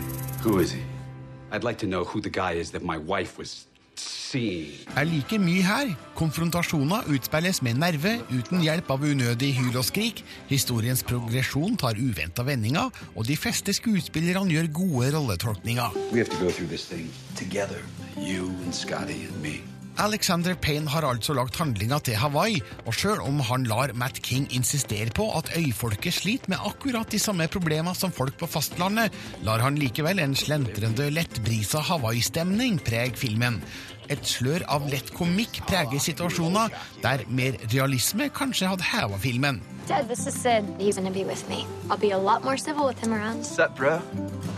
Like 1.62 1.80
to 1.80 1.88
know 1.88 2.06
who 2.06 2.22
the 2.22 2.30
guy 2.30 2.54
is 2.54 2.72
that 2.72 2.84
my 2.84 2.98
wife 2.98 3.38
was 3.38 3.68
seeing. 3.98 4.72
er 4.96 5.04
like 5.04 5.38
mye 5.38 5.62
her. 5.62 5.96
Konfrontasjoner 6.16 7.04
utspilles 7.12 7.62
med 7.62 7.76
nerve, 7.76 8.20
uten 8.32 8.62
hjelp 8.64 8.92
av 8.92 9.04
unødig 9.04 9.54
hyl 9.58 9.76
og 9.76 9.84
skrik. 9.84 10.24
Historiens 10.48 11.04
progresjon 11.04 11.76
tar 11.76 12.00
uventa 12.00 12.44
vendinger, 12.48 12.90
og 13.16 13.28
de 13.28 13.36
fleste 13.36 13.74
skuespillerne 13.76 14.56
gjør 14.56 14.72
gode 14.72 15.12
rolletolkninger. 15.18 15.92
You 18.20 18.52
and 18.66 18.76
Scotty 18.76 19.28
and 19.28 19.42
me. 19.42 19.62
Alexander 20.00 20.54
Payne 20.56 20.88
har 20.88 21.04
altså 21.04 21.34
lagt 21.36 21.58
handlinga 21.60 21.98
til 22.04 22.16
Hawaii, 22.16 22.62
og 22.88 22.96
sjøl 22.96 23.20
om 23.20 23.42
han 23.44 23.66
lar 23.68 23.92
Matt 24.00 24.22
King 24.24 24.46
insistere 24.56 25.12
på 25.16 25.26
at 25.36 25.52
øyfolket 25.60 26.16
sliter 26.16 26.54
med 26.54 26.64
akkurat 26.68 27.12
de 27.12 27.20
samme 27.20 27.48
problemer 27.52 27.98
som 27.98 28.12
folk 28.16 28.38
på 28.40 28.48
fastlandet, 28.48 29.16
lar 29.44 29.60
han 29.60 29.80
likevel 29.80 30.20
en 30.24 30.36
slentrende, 30.40 31.10
lettbrisa 31.12 31.84
Hawaii-stemning 31.90 32.80
prege 32.84 33.20
filmen. 33.20 33.62
et 34.10 34.26
slør 34.26 34.64
av 34.74 34.88
lett 34.90 35.12
komikk 35.14 35.60
preger 35.70 36.02
situasjoner 36.02 36.74
der 37.04 37.22
mer 37.30 37.60
realisme 37.70 38.30
kanskje 38.34 38.72
hadde 38.72 38.88
heva 38.90 39.20
filmen. 39.22 39.60
Dad, 39.90 40.08
this 40.08 40.28
is 40.28 40.36
Sid. 40.36 40.64
He's 40.78 40.98
gonna 40.98 41.10
be 41.10 41.24
with 41.24 41.50
me. 41.50 41.66
I'll 41.90 41.98
be 41.98 42.12
a 42.12 42.18
lot 42.18 42.44
more 42.44 42.58
civil 42.58 42.86
with 42.86 43.00
him 43.00 43.12
around. 43.12 43.44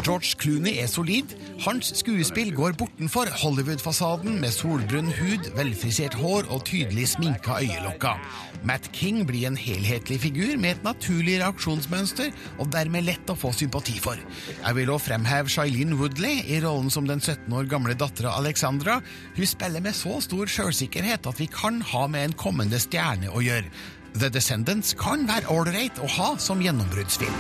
George 0.04 0.36
Clooney 0.38 0.82
er 0.84 0.88
solid. 0.88 1.36
Hans 1.64 1.94
skuespill 1.96 2.52
går 2.56 2.74
bortenfor 2.76 3.30
Hollywood-fasaden 3.40 4.42
med 4.42 4.52
solbrun 4.52 5.08
hud, 5.08 5.48
velfrisert 5.56 6.18
hår 6.20 6.50
og 6.50 6.66
tydelig 6.68 7.08
sminka 7.14 7.62
øyelokker. 7.62 8.20
Matt 8.68 8.90
King 8.94 9.22
blir 9.28 9.48
en 9.48 9.56
helhetlig 9.58 10.20
figur 10.26 10.58
med 10.60 10.76
et 10.76 10.84
naturlig 10.84 11.38
reaksjonsmønster 11.40 12.34
og 12.60 12.68
dermed 12.76 13.08
lett 13.08 13.32
å 13.32 13.38
få 13.38 13.54
sympati 13.56 13.96
for. 14.04 14.20
Jeg 14.58 14.80
vil 14.82 14.92
også 14.92 15.14
fremheve 15.14 15.54
Shailene 15.54 15.96
Woodley 16.02 16.44
i 16.44 16.60
rollen 16.66 16.92
som 16.92 17.08
den 17.08 17.24
17 17.24 17.48
år 17.56 17.72
gamle 17.72 17.96
dattera 17.96 18.36
Alexandra. 18.42 19.00
Hun 19.40 19.48
spiller 19.48 19.80
med 19.80 19.96
så 19.96 20.20
stor 20.28 20.52
sjølsikkerhet 20.52 21.32
at 21.32 21.40
vi 21.40 21.48
kan 21.48 21.80
ha 21.94 22.06
med 22.12 22.28
en 22.28 22.40
kommende 22.46 22.84
stjerne 22.84 23.32
å 23.32 23.48
gjøre. 23.48 23.72
The 24.13 24.30
Descendants 24.30 24.91
kan 25.00 25.24
være 25.27 25.48
ålreit 25.50 26.00
å 26.03 26.08
ha 26.18 26.34
som 26.38 26.60
gjennombruddsfilm. 26.62 27.36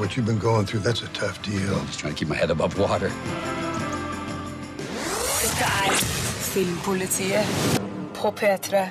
What 0.00 0.16
you've 0.16 0.26
been 0.26 0.40
going 0.42 0.66
through, 0.66 0.82
that's 0.82 1.02
a 1.02 1.10
tough 1.14 1.40
deal. 1.42 1.78
Just 1.86 2.00
trying 2.00 2.14
to 2.14 2.18
keep 2.18 2.28
my 2.28 2.36
head 2.36 2.50
above 2.50 2.76
water. 2.78 3.12
Dette 5.40 5.68
er 5.86 5.94
Filmpolitiet 6.50 7.78
på 8.18 8.32
P3. 8.34 8.82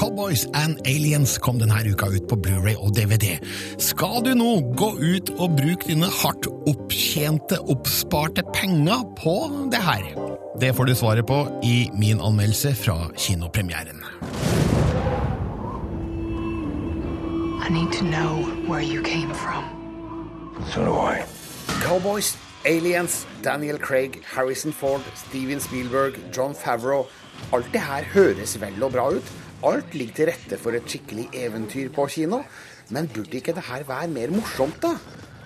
Cowboys 0.00 0.46
and 0.54 0.78
Aliens 0.86 1.38
kom 1.38 1.58
denne 1.60 1.80
uka 1.84 2.06
ut 2.12 2.28
på 2.28 2.36
Blu-ray 2.36 2.76
og 2.76 2.94
DVD. 2.96 3.38
Skal 3.80 4.22
du 4.24 4.34
nå 4.36 4.52
gå 4.76 4.92
ut 5.00 5.32
og 5.38 5.56
bruke 5.58 5.88
dine 5.88 6.12
hardt 6.20 6.48
opptjente, 6.68 7.58
oppsparte 7.72 8.44
penger 8.54 9.04
på 9.18 9.36
det 9.72 9.82
her? 9.84 10.12
Det 10.60 10.74
får 10.76 10.92
du 10.92 10.94
svaret 10.94 11.26
på 11.26 11.42
i 11.64 11.88
min 11.96 12.20
anmeldelse 12.20 12.76
fra 12.76 12.96
kinopremieren. 13.16 14.04
I 17.70 17.72
need 17.72 17.92
to 17.92 18.04
know 18.04 18.42
where 18.66 18.82
you 18.82 19.00
came 19.00 19.32
from. 19.32 19.62
So 20.72 20.84
do 20.84 20.92
I. 20.92 21.24
Cowboys, 21.86 22.36
Aliens, 22.64 23.26
Daniel 23.42 23.78
Craig, 23.78 24.24
Harrison 24.24 24.72
Ford, 24.72 25.00
Steven 25.14 25.60
Spielberg, 25.60 26.18
John 26.34 26.52
Favreau. 26.52 27.06
Alt 27.52 27.70
det 27.72 27.84
her 27.86 28.02
høres 28.10 28.56
vel 28.60 28.82
og 28.82 28.90
bra 28.96 29.06
ut. 29.14 29.30
Alt 29.62 29.94
ligger 29.94 30.16
til 30.16 30.30
rette 30.32 30.58
for 30.58 30.74
et 30.74 30.90
skikkelig 30.90 31.28
eventyr 31.44 31.92
på 31.94 32.08
kino. 32.10 32.42
Men 32.90 33.06
burde 33.06 33.38
ikke 33.38 33.54
det 33.54 33.62
her 33.68 33.86
være 33.86 34.10
mer 34.18 34.34
morsomt, 34.34 34.82
da? 34.82 34.96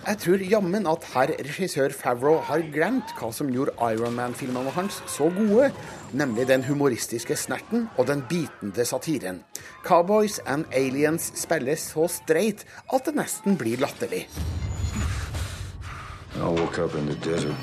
Jeg 0.05 0.19
tror 0.21 0.43
jammen 0.45 0.85
at 0.85 1.05
herr 1.15 1.31
regissør 1.47 1.93
Favreau 1.97 2.43
har 2.45 2.61
glemt 2.75 3.15
hva 3.17 3.31
som 3.33 3.49
gjorde 3.49 3.73
Ironman-filmene 3.81 4.75
hans 4.77 4.99
så 5.09 5.31
gode, 5.33 5.71
nemlig 6.13 6.45
den 6.51 6.67
humoristiske 6.67 7.37
snerten 7.41 7.87
og 7.97 8.11
den 8.11 8.21
bitende 8.29 8.85
satiren. 8.85 9.41
Cowboys 9.87 10.37
and 10.45 10.69
Aliens 10.77 11.31
spilles 11.41 11.89
så 11.95 12.05
streit 12.13 12.67
at 12.93 13.09
det 13.09 13.17
nesten 13.17 13.57
blir 13.57 13.81
latterlig. 13.81 14.27
I 16.37 16.53
woke 16.53 16.85
up 16.85 16.95
in 17.01 17.09
the 17.09 17.17
desert. 17.25 17.57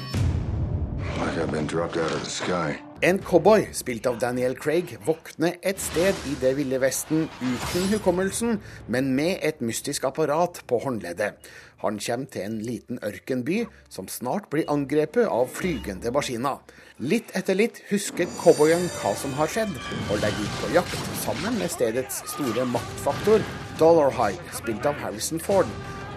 Like 1.21 1.37
I've 1.37 1.51
been 1.51 1.67
dropped 1.67 1.97
out 1.97 2.11
of 2.11 2.23
the 2.23 2.29
sky. 2.29 2.81
En 3.01 3.17
cowboy, 3.17 3.63
spilt 3.73 4.05
av 4.05 4.19
Daniel 4.21 4.53
Craig, 4.53 4.91
våkner 5.05 5.55
et 5.65 5.79
sted 5.81 6.17
i 6.29 6.35
det 6.37 6.51
ville 6.59 6.77
vesten 6.77 7.23
uten 7.39 7.87
hukommelsen, 7.89 8.59
men 8.93 9.07
med 9.17 9.39
et 9.41 9.57
mystisk 9.65 10.05
apparat 10.05 10.59
på 10.69 10.77
håndleddet. 10.83 11.49
Han 11.81 11.97
kommer 11.99 12.29
til 12.29 12.45
en 12.45 12.59
liten 12.61 12.99
ørkenby 13.01 13.63
som 13.89 14.09
snart 14.11 14.49
blir 14.53 14.69
angrepet 14.69 15.25
av 15.25 15.49
flygende 15.49 16.11
maskiner. 16.13 16.61
Litt 17.01 17.31
etter 17.37 17.57
litt 17.57 17.79
husker 17.89 18.29
cowboyen 18.43 18.85
hva 18.99 19.15
som 19.17 19.33
har 19.39 19.49
skjedd, 19.49 19.73
og 20.11 20.21
legger 20.21 20.45
ut 20.45 20.59
på 20.61 20.69
jakt 20.75 21.07
sammen 21.23 21.57
med 21.57 21.73
stedets 21.73 22.21
store 22.35 22.67
maktfaktor, 22.69 23.41
Dollar 23.81 24.13
High, 24.13 24.37
spilt 24.53 24.85
av 24.85 24.99
Harrison 25.01 25.41
Ford. 25.41 25.69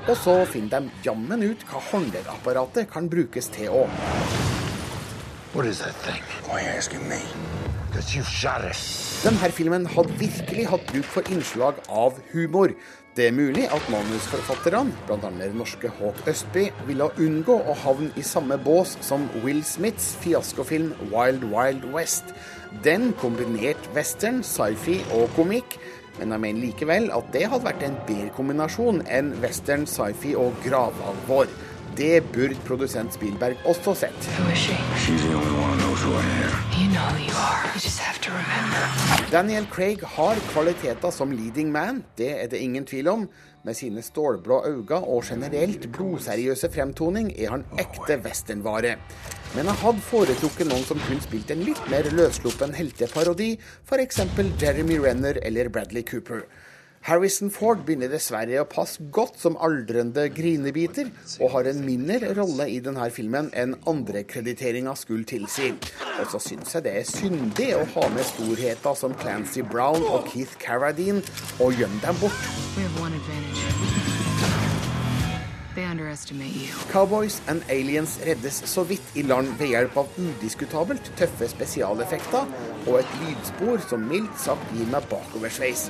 Og 0.05 0.17
så 0.21 0.37
finner 0.53 0.85
de 0.85 1.07
jammen 1.07 1.47
ut 1.47 1.65
hva 1.71 1.81
håndleddapparatet 1.89 2.91
kan 2.93 3.09
brukes 3.09 3.49
til 3.57 3.73
òg. 3.73 4.01
What 5.55 5.65
is 5.67 5.79
that 5.79 5.95
thing? 6.05 6.21
Why 6.45 6.61
are 6.61 6.73
you 6.73 6.77
asking 6.77 7.09
me? 7.09 7.23
Denne 7.95 9.49
filmen 9.55 9.85
hadde 9.87 10.17
virkelig 10.19 10.65
hatt 10.67 10.87
bruk 10.89 11.07
for 11.07 11.29
innslag 11.31 11.77
av 11.87 12.17
humor. 12.33 12.73
Det 13.15 13.29
er 13.29 13.37
mulig 13.37 13.69
at 13.71 13.85
manusforfatterne, 13.93 14.91
bl.a. 15.07 15.31
norske 15.55 15.93
Hawk 16.01 16.19
Østby, 16.27 16.65
ville 16.89 17.07
unngå 17.23 17.55
å 17.55 17.77
havne 17.85 18.11
i 18.19 18.25
samme 18.27 18.59
bås 18.59 18.97
som 19.07 19.29
Will 19.45 19.63
Smiths 19.63 20.17
fiaskofilm 20.25 20.91
Wild 21.13 21.47
Wild 21.53 21.87
West. 21.95 22.35
Den 22.83 23.13
kombinert 23.23 23.87
western, 23.95 24.43
sci-fi 24.43 24.99
og 25.15 25.31
komikk, 25.39 25.79
men 26.19 26.35
jeg 26.35 26.43
mener 26.49 26.67
likevel 26.67 27.07
at 27.15 27.31
det 27.37 27.47
hadde 27.47 27.69
vært 27.69 27.87
en 27.87 28.01
bedre 28.09 28.35
kombinasjon 28.35 29.05
enn 29.07 29.31
western, 29.45 29.87
sci-fi 29.87 30.35
og 30.35 30.59
gravalvor. 30.67 31.47
Det 31.97 32.25
burde 32.35 32.57
produsent 32.67 33.15
Spielberg 33.15 33.61
også 33.71 33.93
sett. 33.95 34.27
Who 34.35 34.51
is 34.51 34.59
she? 34.59 34.75
She's 34.99 35.23
the 35.23 35.35
only 35.35 35.55
one 35.55 35.71
who 35.71 35.79
knows 35.79 36.03
who 36.03 36.11
I 36.19 36.25
am. 36.43 36.55
You 36.75 36.89
know 36.91 37.07
who 37.15 37.21
you 37.23 37.37
are. 37.39 37.69
You 37.71 37.81
just 37.85 38.01
have 38.03 38.19
to 38.27 38.31
remember. 38.35 38.83
Daniel 39.31 39.67
Craig 39.71 40.03
har 40.17 40.41
kvaliteter 40.51 41.11
som 41.15 41.31
leading 41.33 41.71
man, 41.73 42.03
det 42.19 42.33
er 42.43 42.51
det 42.51 42.59
ingen 42.59 42.87
tvil 42.87 43.09
om. 43.09 43.29
Med 43.65 43.79
sine 43.79 44.03
stålblå 44.03 44.59
øyne 44.67 44.99
og 44.99 45.25
generelt 45.25 45.87
blodseriøse 45.93 46.69
fremtoning 46.75 47.31
er 47.39 47.55
han 47.55 47.65
ekte 47.79 48.19
westernvare. 48.27 48.97
Men 49.55 49.71
jeg 49.71 49.83
hadde 49.85 50.07
foretrukket 50.11 50.67
noen 50.67 50.85
som 50.85 50.99
kunne 51.07 51.23
spilt 51.23 51.55
en 51.55 51.63
litt 51.63 51.81
mer 51.91 52.11
løssluppen 52.11 52.75
helteparodi, 52.75 53.55
f.eks. 53.87 54.21
Jeremy 54.61 54.99
Renner 54.99 55.39
eller 55.47 55.71
Bradley 55.71 56.03
Cooper. 56.03 56.43
Harrison 57.05 57.51
Ford 57.53 57.83
begynner 57.85 58.09
dessverre 58.09 58.63
å 58.63 58.65
passe 58.65 59.03
godt 59.13 59.37
som 59.43 59.59
aldrende 59.61 60.23
grinebiter, 60.33 61.11
og 61.37 61.51
har 61.53 61.69
en 61.69 61.83
mindre 61.85 62.31
rolle 62.39 62.65
i 62.73 62.79
denne 62.85 63.11
filmen 63.13 63.51
enn 63.53 63.75
andre 63.91 64.23
krediteringer 64.25 64.97
skulle 64.97 65.29
tilsi. 65.29 65.75
Og 66.23 66.31
så 66.33 66.41
syns 66.41 66.73
jeg 66.73 66.87
det 66.87 66.95
er 67.03 67.11
syndig 67.11 67.69
å 67.77 67.83
ha 67.99 68.07
med 68.15 68.25
storheter 68.31 68.97
som 68.97 69.13
Clancy 69.21 69.67
Brown 69.69 70.01
og 70.09 70.31
Keith 70.33 70.57
Carradine, 70.65 71.21
og 71.61 71.77
gjemme 71.77 72.01
dem 72.07 72.25
bort. 72.25 72.49
We 72.79 72.89
have 72.89 73.05
one. 73.05 73.94
They 75.95 76.01
underestimate 76.01 76.55
you. 76.55 76.75
Cowboys 76.91 77.41
and 77.47 77.63
Aliens 77.69 78.19
reddes 78.27 78.63
så 78.69 78.83
vidt 78.83 79.03
i 79.15 79.23
land 79.23 79.59
ved 79.59 79.67
hjelp 79.67 79.97
av 79.97 80.09
udiskutabelt 80.19 81.13
tøffe 81.17 81.47
spesialeffekter 81.49 82.49
og 82.89 82.97
et 82.99 83.13
lydspor 83.21 83.79
som 83.89 84.03
mildt 84.11 84.41
sagt 84.43 84.73
gir 84.75 84.89
meg 84.91 85.07
bakoversveis. 85.11 85.85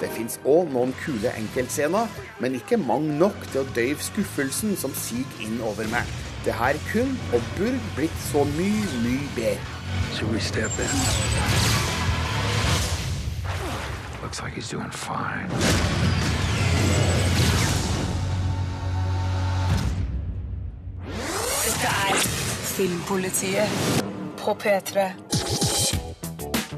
Det 0.00 0.08
fins 0.14 0.38
òg 0.48 0.72
noen 0.72 0.94
kule 1.02 1.32
enkeltscener, 1.36 2.08
men 2.40 2.56
ikke 2.56 2.80
mange 2.80 3.12
nok 3.20 3.36
til 3.50 3.60
å 3.60 3.68
døyve 3.76 4.00
skuffelsen 4.00 4.76
som 4.80 4.96
siger 4.96 5.44
inn 5.44 5.60
over 5.60 5.88
meg. 5.92 6.08
Det 6.46 6.56
her 6.56 6.80
kun 6.88 7.12
og 7.34 7.52
burde 7.58 7.94
blitt 7.98 8.20
så 8.30 8.46
mye, 8.56 8.86
mye 9.04 9.28
bedre. 9.36 9.78
Should 10.16 10.32
we 10.32 10.40
step 10.40 10.72
in? 10.80 10.96
Looks 14.22 14.40
like 14.40 14.54
he's 14.54 14.70
doing 14.70 14.90
fine. 14.90 15.52
Filmpolitiet 22.80 23.68
på 24.40 24.54
P3. 24.56 25.02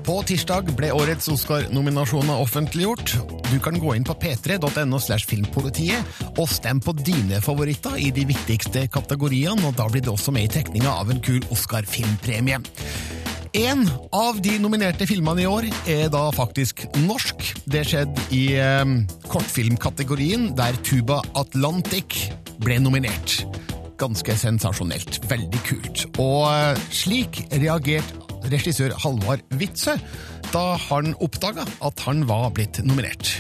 På 0.03 0.17
tirsdag 0.27 0.73
ble 0.75 0.89
årets 0.91 1.29
Oscar-nominasjoner 1.31 2.41
offentliggjort. 2.43 3.13
Du 3.53 3.55
kan 3.63 3.79
gå 3.79 3.95
inn 3.95 4.03
på 4.03 4.17
p3.no 4.19 4.99
slash 4.99 5.31
filmpolitiet 5.31 6.03
og 6.33 6.51
stemme 6.51 6.83
på 6.83 6.97
dine 7.07 7.39
favoritter 7.45 7.95
i 8.03 8.11
de 8.11 8.27
viktigste 8.33 8.89
kategoriene, 8.91 9.63
og 9.63 9.79
da 9.79 9.87
blir 9.87 10.03
det 10.03 10.11
også 10.11 10.35
med 10.35 10.49
i 10.49 10.53
trekninga 10.57 10.91
av 10.91 11.15
en 11.15 11.23
kul 11.23 11.39
Oscar-filmpremie. 11.55 12.59
En 13.63 13.87
av 14.11 14.43
de 14.43 14.59
nominerte 14.59 15.07
filmene 15.07 15.47
i 15.47 15.51
år 15.55 15.71
er 15.87 16.11
da 16.11 16.25
faktisk 16.35 16.83
norsk. 17.07 17.47
Det 17.63 17.87
skjedde 17.93 18.27
i 18.35 18.47
eh, 18.59 18.97
kortfilmkategorien, 19.31 20.51
der 20.59 20.83
Tuba 20.83 21.23
Atlantic 21.39 22.25
ble 22.59 22.83
nominert. 22.83 23.45
Ganske 24.03 24.35
sensasjonelt. 24.35 25.21
Veldig 25.31 25.63
kult. 25.69 26.05
Og 26.19 26.49
eh, 26.51 26.83
slik 26.91 27.45
reagerte 27.55 28.19
regissør 28.51 28.95
Halvard 28.99 29.45
Witzøe 29.61 29.95
da 30.53 30.65
han 30.89 31.15
oppdaga 31.23 31.65
at 31.87 32.03
han 32.09 32.27
var 32.29 32.51
blitt 32.57 32.83
nominert. 32.85 33.37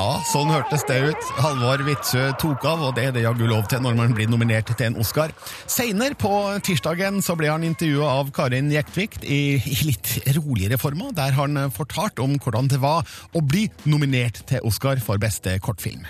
Ja, 0.00 0.14
sånn 0.24 0.48
hørtes 0.48 0.80
det 0.88 0.94
ut. 1.10 1.26
Halvor 1.44 1.82
Witzøe 1.84 2.30
tok 2.40 2.62
av, 2.64 2.86
og 2.86 2.94
det 2.96 3.02
er 3.04 3.12
det 3.12 3.24
jaggu 3.26 3.42
lov 3.50 3.66
til 3.68 3.82
når 3.84 3.98
man 3.98 4.14
blir 4.16 4.30
nominert 4.32 4.70
til 4.72 4.86
en 4.86 4.96
Oscar. 5.02 5.34
Senere 5.68 6.16
på 6.16 6.30
tirsdagen 6.64 7.18
så 7.20 7.36
ble 7.36 7.50
han 7.52 7.66
intervjua 7.68 8.08
av 8.22 8.30
Karin 8.32 8.70
Jektvik 8.72 9.18
i, 9.20 9.58
i 9.60 9.76
litt 9.90 10.14
roligere 10.38 10.80
former, 10.80 11.12
der 11.12 11.36
han 11.36 11.66
fortalte 11.76 12.24
om 12.24 12.38
hvordan 12.40 12.72
det 12.72 12.80
var 12.80 13.04
å 13.36 13.44
bli 13.44 13.66
nominert 13.84 14.40
til 14.48 14.64
Oscar 14.64 15.04
for 15.04 15.20
beste 15.20 15.58
kortfilm. 15.60 16.08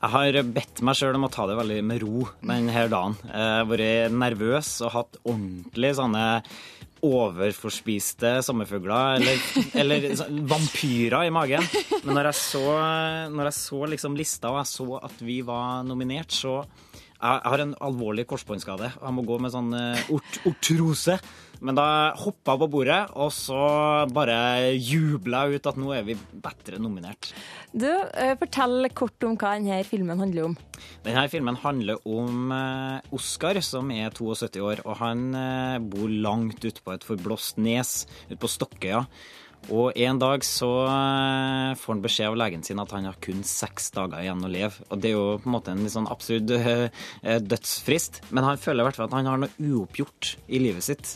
Jeg 0.00 0.10
har 0.16 0.40
bedt 0.50 0.82
meg 0.82 0.98
sjøl 0.98 1.14
om 1.20 1.28
å 1.28 1.30
ta 1.30 1.46
det 1.46 1.60
veldig 1.60 1.78
med 1.86 2.02
ro 2.02 2.26
denne 2.42 2.88
dagen. 2.90 3.14
Jeg 3.30 3.54
har 3.54 3.70
vært 3.70 4.18
nervøs 4.18 4.74
og 4.82 4.94
hatt 4.96 5.22
ordentlig 5.22 5.94
sånne 6.00 6.26
overforspiste 7.06 8.32
sommerfugler 8.44 9.18
eller, 9.20 9.44
eller 9.80 10.06
vampyrer 10.50 11.28
i 11.28 11.32
magen. 11.34 11.64
Men 12.04 12.14
når 12.18 12.30
jeg 12.30 12.38
så, 12.40 12.64
når 13.32 13.50
jeg 13.50 13.56
så 13.58 13.80
liksom 13.94 14.18
lista 14.18 14.52
og 14.52 14.60
jeg 14.60 14.70
så 14.72 14.88
at 15.00 15.22
vi 15.24 15.40
var 15.46 15.84
nominert, 15.88 16.32
så 16.32 16.62
Jeg 17.20 17.40
har 17.44 17.60
en 17.60 17.74
alvorlig 17.84 18.24
korsbåndskade. 18.24 18.86
Jeg 18.96 19.12
må 19.12 19.22
gå 19.28 19.36
med 19.44 19.52
sånn 19.52 19.74
eh, 19.76 20.06
ort, 20.08 20.38
ortrose. 20.48 21.18
Men 21.60 21.76
da 21.76 21.86
hoppa 22.16 22.56
på 22.56 22.68
bordet, 22.72 23.00
og 23.20 23.28
så 23.36 23.60
bare 24.12 24.72
jubla 24.76 25.44
ut 25.52 25.66
at 25.68 25.80
nå 25.80 25.90
er 25.92 26.06
vi 26.06 26.16
bedre 26.16 26.80
nominert. 26.80 27.34
Du, 27.70 27.86
eh, 27.86 28.32
Fortell 28.40 28.88
kort 28.96 29.22
om 29.28 29.36
hva 29.38 29.52
denne 29.58 29.82
filmen 29.86 30.18
handler 30.18 30.48
om. 30.48 30.56
Denne 31.04 31.26
filmen 31.30 31.58
handler 31.60 32.00
om 32.08 32.48
eh, 32.54 33.12
Oskar, 33.14 33.60
som 33.62 33.92
er 33.94 34.10
72 34.16 34.64
år. 34.64 34.80
Og 34.86 34.96
han 35.02 35.28
eh, 35.36 35.76
bor 35.92 36.08
langt 36.08 36.64
ute 36.64 36.80
på 36.80 36.96
et 36.96 37.04
forblåst 37.06 37.60
nes 37.60 38.08
ute 38.30 38.40
på 38.40 38.50
Stokkøya. 38.50 39.04
Og 39.68 39.92
en 40.00 40.16
dag 40.16 40.40
så 40.40 40.70
får 41.76 41.92
han 41.92 42.00
beskjed 42.00 42.30
av 42.30 42.38
legen 42.40 42.62
sin 42.64 42.80
at 42.80 42.94
han 42.96 43.04
har 43.04 43.18
kun 43.20 43.42
seks 43.44 43.90
dager 43.92 44.24
igjen 44.24 44.40
å 44.40 44.48
leve. 44.48 44.86
Og 44.88 45.02
det 45.02 45.10
er 45.10 45.18
jo 45.18 45.36
på 45.36 45.50
en 45.50 45.54
måte 45.58 45.74
en 45.74 45.82
litt 45.84 45.92
sånn 45.92 46.08
absurd 46.08 46.48
dødsfrist. 47.52 48.22
Men 48.32 48.48
han 48.48 48.62
føler 48.62 48.80
i 48.80 48.88
hvert 48.88 48.96
fall 48.96 49.10
at 49.10 49.18
han 49.18 49.28
har 49.28 49.42
noe 49.44 49.52
uoppgjort 49.60 50.32
i 50.48 50.62
livet 50.64 50.88
sitt. 50.88 51.12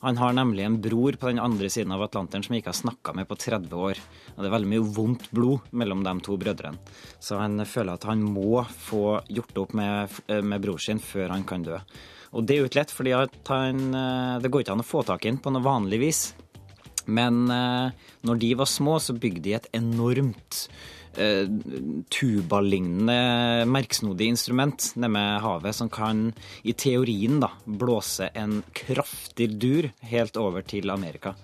Han 0.00 0.16
har 0.16 0.32
nemlig 0.32 0.62
en 0.62 0.80
bror 0.82 1.16
på 1.18 1.26
den 1.26 1.40
andre 1.42 1.70
siden 1.70 1.92
av 1.92 2.02
Atlanteren 2.06 2.44
som 2.44 2.52
han 2.54 2.60
ikke 2.60 2.70
har 2.70 2.78
snakka 2.78 3.14
med 3.18 3.26
på 3.28 3.34
30 3.34 3.74
år. 3.74 4.02
Og 4.36 4.38
det 4.38 4.46
er 4.46 4.54
veldig 4.54 4.70
mye 4.70 4.90
vondt 4.94 5.30
blod 5.34 5.72
mellom 5.74 6.04
de 6.06 6.14
to 6.22 6.36
brødrene. 6.38 6.78
Så 7.18 7.40
han 7.40 7.58
føler 7.66 7.98
at 7.98 8.06
han 8.06 8.22
må 8.22 8.62
få 8.62 9.18
gjort 9.26 9.58
opp 9.64 9.74
med, 9.74 10.20
med 10.28 10.62
bror 10.62 10.78
sin 10.82 11.02
før 11.02 11.34
han 11.34 11.46
kan 11.48 11.66
dø. 11.66 11.80
Og 12.36 12.44
det 12.44 12.54
er 12.54 12.62
jo 12.62 12.68
ikke 12.68 12.82
lett, 12.82 12.92
for 12.94 13.08
det 13.08 14.52
går 14.52 14.62
ikke 14.62 14.76
an 14.76 14.84
å 14.84 14.86
få 14.86 15.02
tak 15.08 15.24
i 15.24 15.32
ham 15.32 15.40
på 15.42 15.50
noe 15.54 15.64
vanlig 15.64 16.02
vis. 16.02 16.22
Men 17.08 17.48
eh, 17.50 18.06
når 18.28 18.40
de 18.44 18.54
var 18.60 18.68
små, 18.70 18.98
så 19.00 19.16
bygde 19.16 19.44
de 19.46 19.56
et 19.56 19.68
enormt 19.76 20.66
eh, 21.18 21.48
tubalignende 22.12 23.66
merksnodig 23.68 24.30
instrument 24.34 24.92
nede 25.00 25.24
havet 25.44 25.76
som 25.76 25.90
kan 25.92 26.28
i 26.62 26.74
teorien 26.76 27.40
da, 27.42 27.52
blåse 27.64 28.30
en 28.38 28.60
kraftig 28.76 29.52
dur 29.60 29.90
helt 30.12 30.38
over 30.40 30.66
til 30.66 30.90
Amerika. 30.94 31.34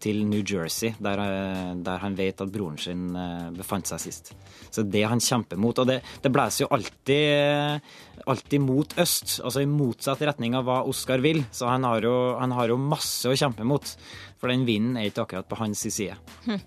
Til 0.00 0.22
New 0.24 0.40
Jersey, 0.40 0.94
der, 0.96 1.20
eh, 1.20 1.74
der 1.84 2.00
han 2.00 2.14
vet 2.16 2.40
at 2.40 2.48
broren 2.48 2.78
sin 2.80 3.10
eh, 3.12 3.50
befant 3.52 3.90
seg 3.90 4.00
sist. 4.00 4.32
Så 4.72 4.80
det 4.88 5.02
han 5.04 5.20
kjemper 5.20 5.60
mot. 5.60 5.76
Og 5.76 5.90
det, 5.90 5.98
det 6.24 6.32
blåser 6.32 6.64
jo 6.64 6.70
alltid, 6.72 7.84
alltid 8.24 8.64
mot 8.64 8.96
øst, 8.96 9.42
altså 9.44 9.60
i 9.60 9.68
motsatt 9.68 10.22
retning 10.24 10.56
av 10.56 10.64
hva 10.64 10.78
Oskar 10.88 11.20
vil. 11.20 11.42
Så 11.52 11.68
han 11.68 11.84
har, 11.84 12.00
jo, 12.00 12.14
han 12.40 12.56
har 12.56 12.72
jo 12.72 12.80
masse 12.80 13.28
å 13.28 13.36
kjempe 13.36 13.66
mot. 13.68 13.92
For 14.40 14.52
den 14.52 14.66
vinden 14.68 14.96
er 14.96 15.10
ikke 15.10 15.26
akkurat 15.26 15.48
på 15.48 15.58
hans 15.60 15.84
side. 15.84 16.16
Hm. 16.46 16.60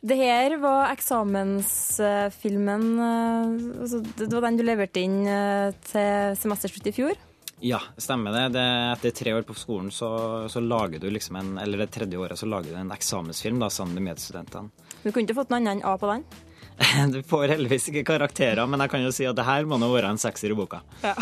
Det 0.00 0.16
her 0.16 0.56
var 0.62 0.92
eksamensfilmen 0.94 2.84
eh, 3.04 3.82
altså, 3.82 4.00
Det 4.00 4.30
var 4.32 4.46
den 4.46 4.56
du 4.56 4.64
leverte 4.64 5.02
inn 5.04 5.18
til 5.90 6.38
semesterslutt 6.40 6.88
i 6.88 6.94
fjor? 6.96 7.18
Ja, 7.60 7.80
stemmer 7.96 8.32
det. 8.32 8.48
det. 8.58 8.66
Etter 8.92 9.10
tre 9.10 9.34
år 9.34 9.42
på 9.42 9.54
skolen 9.56 9.90
så, 9.90 10.08
så, 10.48 10.60
lager 10.60 11.00
du 11.00 11.10
liksom 11.10 11.36
en 11.36 11.58
Eller 11.58 11.78
det 11.78 11.86
tredje 11.94 12.18
året 12.18 12.38
så 12.38 12.46
lager 12.46 12.72
du 12.72 12.80
en 12.80 12.92
eksamensfilm 12.92 13.60
da, 13.60 13.70
sammen 13.70 13.96
med 13.96 14.10
medstudentene. 14.10 14.68
Du 15.02 15.10
kunne 15.10 15.24
ikke 15.24 15.38
fått 15.38 15.52
noe 15.52 15.62
annet 15.62 15.78
enn 15.78 15.86
A 15.88 15.96
på 16.00 16.10
den? 16.12 16.26
Du 17.14 17.22
får 17.24 17.54
heldigvis 17.54 17.88
ikke 17.88 18.04
karakterer, 18.04 18.66
men 18.68 18.82
jeg 18.84 18.92
kan 18.92 19.04
jo 19.06 19.14
si 19.14 19.24
at 19.28 19.38
det 19.38 19.46
her 19.48 19.64
må 19.68 19.78
nå 19.80 19.88
være 19.94 20.10
en 20.12 20.20
sekser 20.20 20.52
i 20.52 20.58
boka. 20.58 20.82
Ja. 21.00 21.14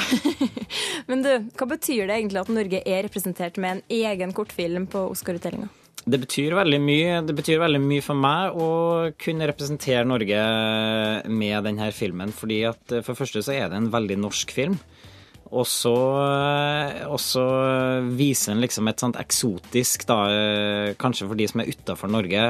men 1.11 1.23
du, 1.23 1.31
hva 1.55 1.69
betyr 1.71 2.09
det 2.09 2.19
egentlig 2.19 2.43
at 2.43 2.51
Norge 2.51 2.83
er 2.83 3.07
representert 3.07 3.61
med 3.62 3.77
en 3.77 3.85
egen 4.03 4.35
kortfilm 4.35 4.88
på 4.90 5.07
Oscar-utdelinga? 5.12 5.71
Det 6.05 6.21
betyr 6.21 6.57
veldig 6.59 6.81
mye. 6.85 7.21
Det 7.25 7.37
betyr 7.37 7.62
veldig 7.62 7.81
mye 7.81 8.05
for 8.05 8.21
meg 8.21 8.59
å 8.61 8.69
kunne 9.21 9.49
representere 9.49 10.05
Norge 10.05 10.43
med 11.33 11.64
denne 11.64 11.88
filmen. 11.97 12.33
fordi 12.33 12.64
at 12.69 13.01
For 13.01 13.14
det 13.14 13.21
første 13.23 13.45
så 13.47 13.57
er 13.57 13.71
det 13.73 13.81
en 13.81 13.93
veldig 13.93 14.21
norsk 14.21 14.53
film. 14.53 14.79
Og 15.55 15.67
så, 15.71 15.95
viser 18.19 18.53
den 18.53 18.62
liksom 18.64 18.88
et 18.90 19.03
sånt 19.03 19.19
eksotisk, 19.21 20.07
da, 20.09 20.19
kanskje 20.99 21.29
for 21.31 21.38
de 21.38 21.47
som 21.51 21.62
er 21.62 21.71
utafor 21.71 22.11
Norge, 22.11 22.45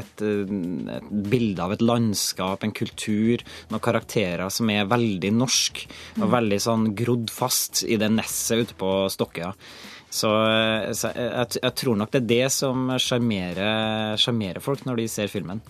et, 0.00 0.24
et, 0.24 1.08
bilde 1.10 1.64
av 1.64 1.74
et 1.74 1.84
landskap, 1.84 2.64
en 2.64 2.74
kultur, 2.76 3.44
noen 3.70 3.84
karakterer 3.84 4.48
som 4.52 4.70
er 4.72 4.88
veldig 4.90 5.34
norsk. 5.36 5.84
Og 6.22 6.30
veldig 6.32 6.60
sånn 6.64 6.92
grodd 6.96 7.32
fast 7.34 7.84
i 7.84 7.98
det 8.00 8.12
nesset 8.14 8.64
ute 8.64 8.78
på 8.78 8.94
Stokkøya. 9.12 9.52
Så, 10.14 10.30
så 10.94 11.10
jeg, 11.10 11.46
jeg, 11.58 11.72
tror 11.80 11.96
nok 11.98 12.12
det 12.14 12.20
er 12.22 12.28
det 12.30 12.50
som 12.54 12.92
sjarmerer 13.02 14.62
folk 14.62 14.84
når 14.86 15.02
de 15.02 15.08
ser 15.10 15.32
filmen. 15.32 15.62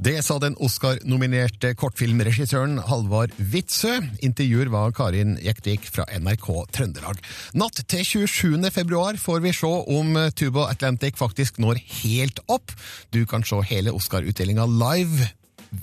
Det 0.00 0.14
sa 0.24 0.38
den 0.40 0.54
Oscar-nominerte 0.64 1.74
kortfilmregissøren 1.76 2.78
Halvard 2.88 3.34
Witzøe. 3.52 3.98
Intervjuer 4.24 4.70
var 4.72 4.94
Karin 4.96 5.34
Jektvik 5.44 5.88
fra 5.92 6.06
NRK 6.16 6.46
Trøndelag. 6.76 7.20
Natt 7.60 7.82
til 7.84 8.06
27. 8.24 8.70
februar 8.72 9.20
får 9.20 9.42
vi 9.44 9.52
se 9.56 9.72
om 9.96 10.16
Tubo 10.36 10.64
Atlantic 10.64 11.20
faktisk 11.20 11.60
når 11.60 11.82
helt 12.00 12.40
opp. 12.48 12.72
Du 13.12 13.26
kan 13.28 13.44
se 13.44 13.60
hele 13.72 13.92
Oscar-utdelinga 13.96 14.64
live 14.70 15.28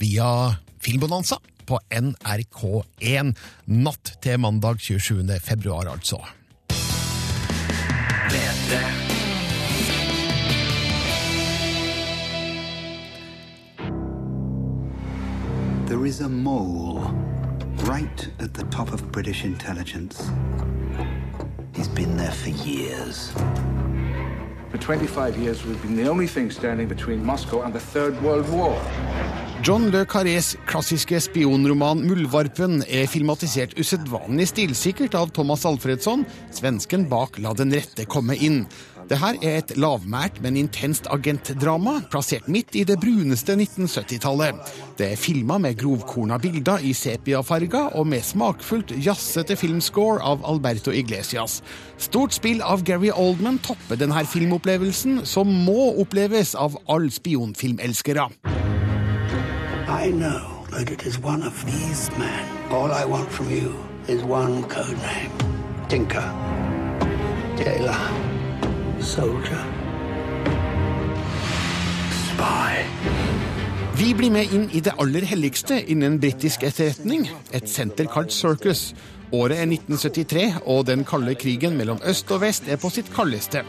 via 0.01 0.31
Filmbonanza 0.81 1.37
på 1.67 1.77
NRK1 1.91 3.33
natt 3.69 4.17
til 4.23 4.41
mandag 4.41 4.81
27. 4.81 5.21
februar, 5.43 5.89
altså. 5.93 6.21
P3. 8.67 9.07
There 15.87 16.05
is 16.05 16.21
a 16.21 16.27
mole 16.27 16.99
right 17.83 18.29
at 18.39 18.53
the 18.53 18.63
top 18.65 18.91
of 18.91 19.09
British 19.11 19.45
intelligence. 19.45 20.29
He's 21.73 21.87
been 21.87 22.17
there 22.17 22.31
for 22.31 22.49
years. 22.49 23.31
For 24.69 24.77
25 24.77 25.37
years, 25.37 25.65
we've 25.65 25.81
been 25.81 25.95
the 25.95 26.09
only 26.09 26.27
thing 26.27 26.51
standing 26.51 26.89
between 26.89 27.23
Moscow 27.23 27.61
and 27.61 27.73
the 27.73 27.79
Third 27.79 28.21
World 28.21 28.49
War. 28.49 28.75
John 29.67 29.89
Le 29.91 30.05
Carrés 30.07 30.53
klassiske 30.63 31.17
spionroman 31.19 31.99
'Muldvarpen' 31.99 32.85
er 32.87 33.09
filmatisert 33.11 33.73
usedvanlig 33.75 34.45
stilsikkert 34.47 35.17
av 35.19 35.33
Thomas 35.35 35.65
Alfredsson, 35.67 36.23
svensken 36.55 37.03
bak 37.11 37.35
'La 37.35 37.51
den 37.51 37.73
rette 37.75 38.05
komme 38.07 38.37
inn'. 38.39 38.63
Det 39.09 39.19
her 39.19 39.35
er 39.43 39.57
et 39.57 39.75
lavmælt, 39.75 40.39
men 40.41 40.55
intenst 40.55 41.09
agentdrama 41.11 41.99
plassert 42.09 42.47
midt 42.47 42.75
i 42.79 42.85
det 42.87 42.95
bruneste 42.99 43.57
1970-tallet. 43.59 44.55
Det 44.97 45.11
er 45.11 45.19
filma 45.19 45.57
med 45.57 45.75
grovkorna 45.75 46.37
bilder 46.39 46.79
i 46.79 46.93
sepiafarga 46.93 47.89
og 47.99 48.07
med 48.07 48.23
smakfullt 48.23 48.95
jazzete 49.03 49.55
filmscore 49.55 50.21
av 50.23 50.45
Alberto 50.47 50.91
Iglesias. 50.91 51.61
Stort 51.97 52.31
spill 52.31 52.61
av 52.61 52.83
Gary 52.83 53.11
Oldman 53.11 53.59
topper 53.59 53.99
denne 53.99 54.23
filmopplevelsen, 54.23 55.25
som 55.25 55.47
må 55.47 55.91
oppleves 55.99 56.55
av 56.55 56.79
alle 56.87 57.11
spionfilmelskere. 57.11 58.29
I 59.87 60.11
know 60.11 60.65
that 60.71 60.91
it 60.91 61.05
is 61.05 61.17
one 61.17 61.43
of 61.43 61.65
these 61.65 62.09
men. 62.17 62.71
All 62.71 62.91
I 62.91 63.05
want 63.05 63.31
from 63.31 63.49
you 63.49 63.75
is 64.07 64.23
one 64.23 64.63
code 64.69 64.97
name. 64.97 65.31
Tinker. 65.87 66.27
Taylor. 67.55 67.97
soldier, 68.99 69.63
spy. 72.11 73.36
Vi 73.97 74.11
blir 74.13 74.29
med 74.29 74.51
inn 74.53 74.67
i 74.77 74.79
det 74.85 74.91
aller 75.01 75.23
helligste 75.25 75.79
innen 75.89 76.19
britisk 76.21 76.61
etterretning, 76.67 77.23
et 77.49 77.65
senter 77.65 78.05
kalt 78.13 78.29
Circus. 78.29 78.91
Året 79.33 79.57
er 79.57 79.65
1973, 79.65 80.43
og 80.69 80.83
den 80.85 81.01
kalde 81.07 81.33
krigen 81.35 81.73
mellom 81.79 81.97
øst 82.05 82.29
og 82.31 82.43
vest 82.43 82.69
er 82.69 82.77
på 82.77 82.91
sitt 82.93 83.09
kaldeste. 83.15 83.63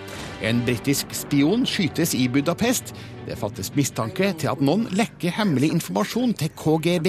En 0.45 0.61
britisk 0.67 1.17
spion 1.17 1.65
skytes 1.67 2.13
i 2.13 2.29
Budapest. 2.29 2.93
Det 3.25 3.39
fattes 3.41 3.73
mistanke 3.73 4.35
til 4.37 4.53
at 4.53 4.61
noen 4.61 4.85
lekker 5.01 5.33
hemmelig 5.41 5.73
informasjon 5.79 6.37
til 6.37 6.53
KGB, 6.61 7.09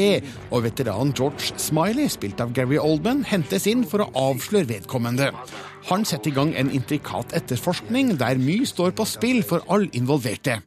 og 0.55 0.63
veteranen 0.69 1.11
George 1.11 1.51
Smiley, 1.59 2.07
spilt 2.07 2.39
av 2.39 2.55
Gary 2.55 2.79
Oldman, 2.79 3.25
hentes 3.27 3.67
inn 3.67 3.83
for 3.83 4.07
å 4.07 4.11
avsløre 4.31 4.71
vedkommende. 4.77 5.33
Han 5.91 6.07
setter 6.07 6.31
i 6.31 6.39
gang 6.39 6.55
en 6.55 6.71
intrikat 6.71 7.35
etterforskning 7.35 8.15
der 8.21 8.39
mye 8.39 8.63
står 8.63 8.95
på 8.95 9.11
spill 9.19 9.43
for 9.43 9.67
alle 9.67 9.91
involverte. 9.91 10.61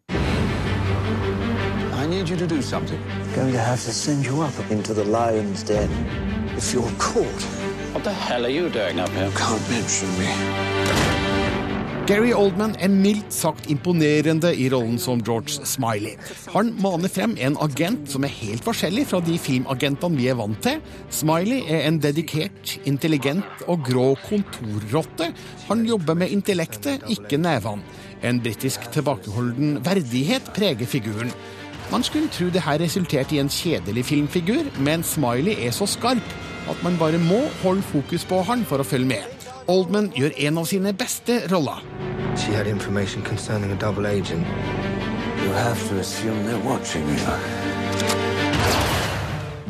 You 2.32 2.38
to 2.38 2.46
do 2.46 2.62
something. 2.62 2.98
Going 3.36 3.52
to 3.52 3.58
have 3.58 3.84
to 3.84 3.92
send 3.92 4.24
you 4.24 4.40
up 4.40 4.54
into 4.70 4.94
the 4.94 5.04
lion's 5.04 5.62
den. 5.62 5.90
If 6.56 6.72
you're 6.72 6.90
caught, 6.98 7.42
What 7.92 8.04
the 8.04 8.12
hell 8.12 8.46
are 8.46 8.48
you 8.48 8.70
doing 8.70 9.00
up 9.00 9.10
here? 9.10 9.30
can't 9.36 9.68
mention 9.68 10.08
me. 10.18 10.30
Gary 12.06 12.32
Oldman 12.32 12.72
er 12.80 12.88
mildt 12.88 13.34
sagt 13.36 13.68
imponerende 13.70 14.54
i 14.56 14.70
rollen 14.72 14.96
som 14.98 15.20
George 15.20 15.60
Smiley. 15.68 16.16
Han 16.54 16.72
maner 16.80 17.12
frem 17.12 17.36
en 17.38 17.56
agent 17.60 18.08
som 18.10 18.24
er 18.24 18.32
helt 18.40 18.64
forskjellig 18.64 19.04
fra 19.12 19.20
de 19.20 19.36
filmagentene 19.38 20.16
vi 20.16 20.28
er 20.32 20.40
vant 20.40 20.58
til. 20.64 20.80
Smiley 21.12 21.62
er 21.68 21.84
en 21.86 22.00
dedikert, 22.00 22.78
intelligent 22.88 23.66
og 23.68 23.84
grå 23.84 24.14
kontorrotte. 24.24 25.34
Han 25.68 25.84
jobber 25.84 26.16
med 26.16 26.32
intellektet, 26.32 27.04
ikke 27.12 27.36
nevene. 27.36 27.84
En 28.22 28.40
britisk 28.40 28.88
tilbakeholden 28.94 29.82
verdighet 29.84 30.48
preger 30.56 30.86
figuren. 30.86 31.32
Man 31.92 32.02
skulle 32.02 32.28
tro 32.28 32.46
det 32.48 32.62
her 32.64 32.78
resulterte 32.80 33.34
i 33.36 33.38
en 33.38 33.48
kjedelig 33.48 34.04
filmfigur, 34.04 34.62
men 34.80 35.02
Smiley 35.02 35.66
er 35.66 35.70
så 35.70 35.86
skarp 35.86 36.36
at 36.70 36.82
man 36.82 36.96
bare 36.98 37.18
må 37.18 37.40
holde 37.62 37.82
fokus 37.82 38.24
på 38.24 38.42
han 38.48 38.64
for 38.64 38.80
å 38.80 38.86
følge 38.86 39.10
med. 39.10 39.48
Oldman 39.68 40.08
gjør 40.16 40.32
en 40.46 40.58
av 40.58 40.70
sine 40.70 40.94
beste 40.96 41.42
roller. 41.52 41.84
She 42.36 42.56
had 42.56 42.66
information 42.66 43.22
concerning 43.22 43.72
a 43.72 43.76
double 43.76 44.08
agent. 44.08 44.46
You 45.44 45.52
have 45.52 45.88
to 45.88 46.00
assume 46.00 46.46
they're 46.46 46.64
watching 46.64 47.08
you. 47.08 47.81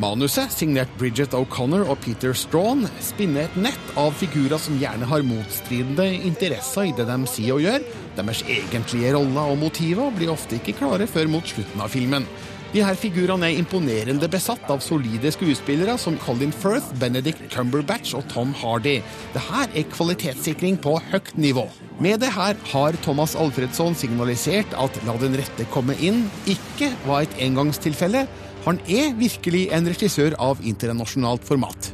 Manuset, 0.03 0.51
signert 0.51 0.91
Bridget 0.99 1.31
O'Connor 1.37 1.85
og 1.87 2.01
Peter 2.03 2.33
Strawn, 2.35 2.81
spinner 2.99 3.45
et 3.45 3.53
nett 3.69 3.91
av 3.99 4.11
figurer 4.19 4.59
som 4.59 4.75
gjerne 4.75 5.07
har 5.07 5.23
motstridende 5.23 6.09
interesser 6.27 6.89
i 6.89 6.95
det 6.97 7.05
de 7.07 7.29
sier 7.31 7.55
og 7.55 7.63
gjør. 7.63 7.85
Deres 8.17 8.41
egentlige 8.51 9.13
roller 9.15 9.53
og 9.53 9.61
motiver 9.61 10.11
blir 10.17 10.33
ofte 10.33 10.59
ikke 10.59 10.75
klare 10.81 11.07
før 11.07 11.31
mot 11.31 11.47
slutten 11.47 11.85
av 11.85 11.93
filmen. 11.93 12.27
De 12.73 12.81
her 12.83 12.97
figurene 12.99 13.47
er 13.47 13.61
imponerende 13.61 14.27
besatt 14.33 14.67
av 14.73 14.83
solide 14.83 15.29
skuespillere 15.31 15.95
som 16.01 16.17
Colin 16.25 16.51
Firth, 16.51 16.89
Benedict 16.99 17.45
Cumberbatch 17.53 18.15
og 18.17 18.25
Tom 18.33 18.51
Hardy. 18.59 18.97
Det 19.31 19.47
her 19.47 19.69
er 19.71 19.91
kvalitetssikring 19.93 20.81
på 20.83 20.97
høyt 21.13 21.35
nivå. 21.37 21.69
Med 22.03 22.25
det 22.25 22.33
her 22.33 22.57
har 22.73 22.97
Thomas 23.05 23.37
Alfredsson 23.39 23.95
signalisert 23.95 24.73
at 24.75 24.97
La 25.07 25.15
den 25.21 25.37
rette 25.39 25.69
komme 25.71 25.95
inn 26.01 26.25
ikke 26.49 26.91
var 27.05 27.23
et 27.23 27.37
engangstilfelle. 27.45 28.25
Han 28.63 28.79
er 28.87 29.11
virkelig 29.19 29.65
en 29.75 29.87
regissør 29.91 30.37
av 30.39 30.61
internasjonalt 30.63 31.43
format. 31.43 31.89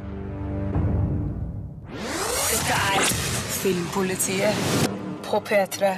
Dette 1.90 2.76
er 2.94 3.08
Filmpolitiet 3.56 4.54
på 5.26 5.40
P3. 5.48 5.90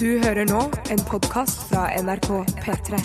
Du 0.00 0.08
hører 0.24 0.48
nå 0.48 0.62
en 0.88 1.04
podkast 1.10 1.66
fra 1.68 1.90
NRK 2.00 2.30
P3. 2.64 3.02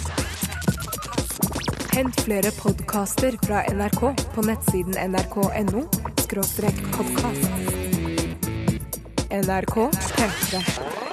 Hent 1.96 2.24
flere 2.24 2.56
podkaster 2.56 3.36
fra 3.44 3.66
NRK 3.68 4.02
på 4.32 4.48
nettsiden 4.48 4.96
nrk.no 5.12 5.84
podkast. 6.96 7.52
NRK 9.44 9.76
P3. 10.16 11.05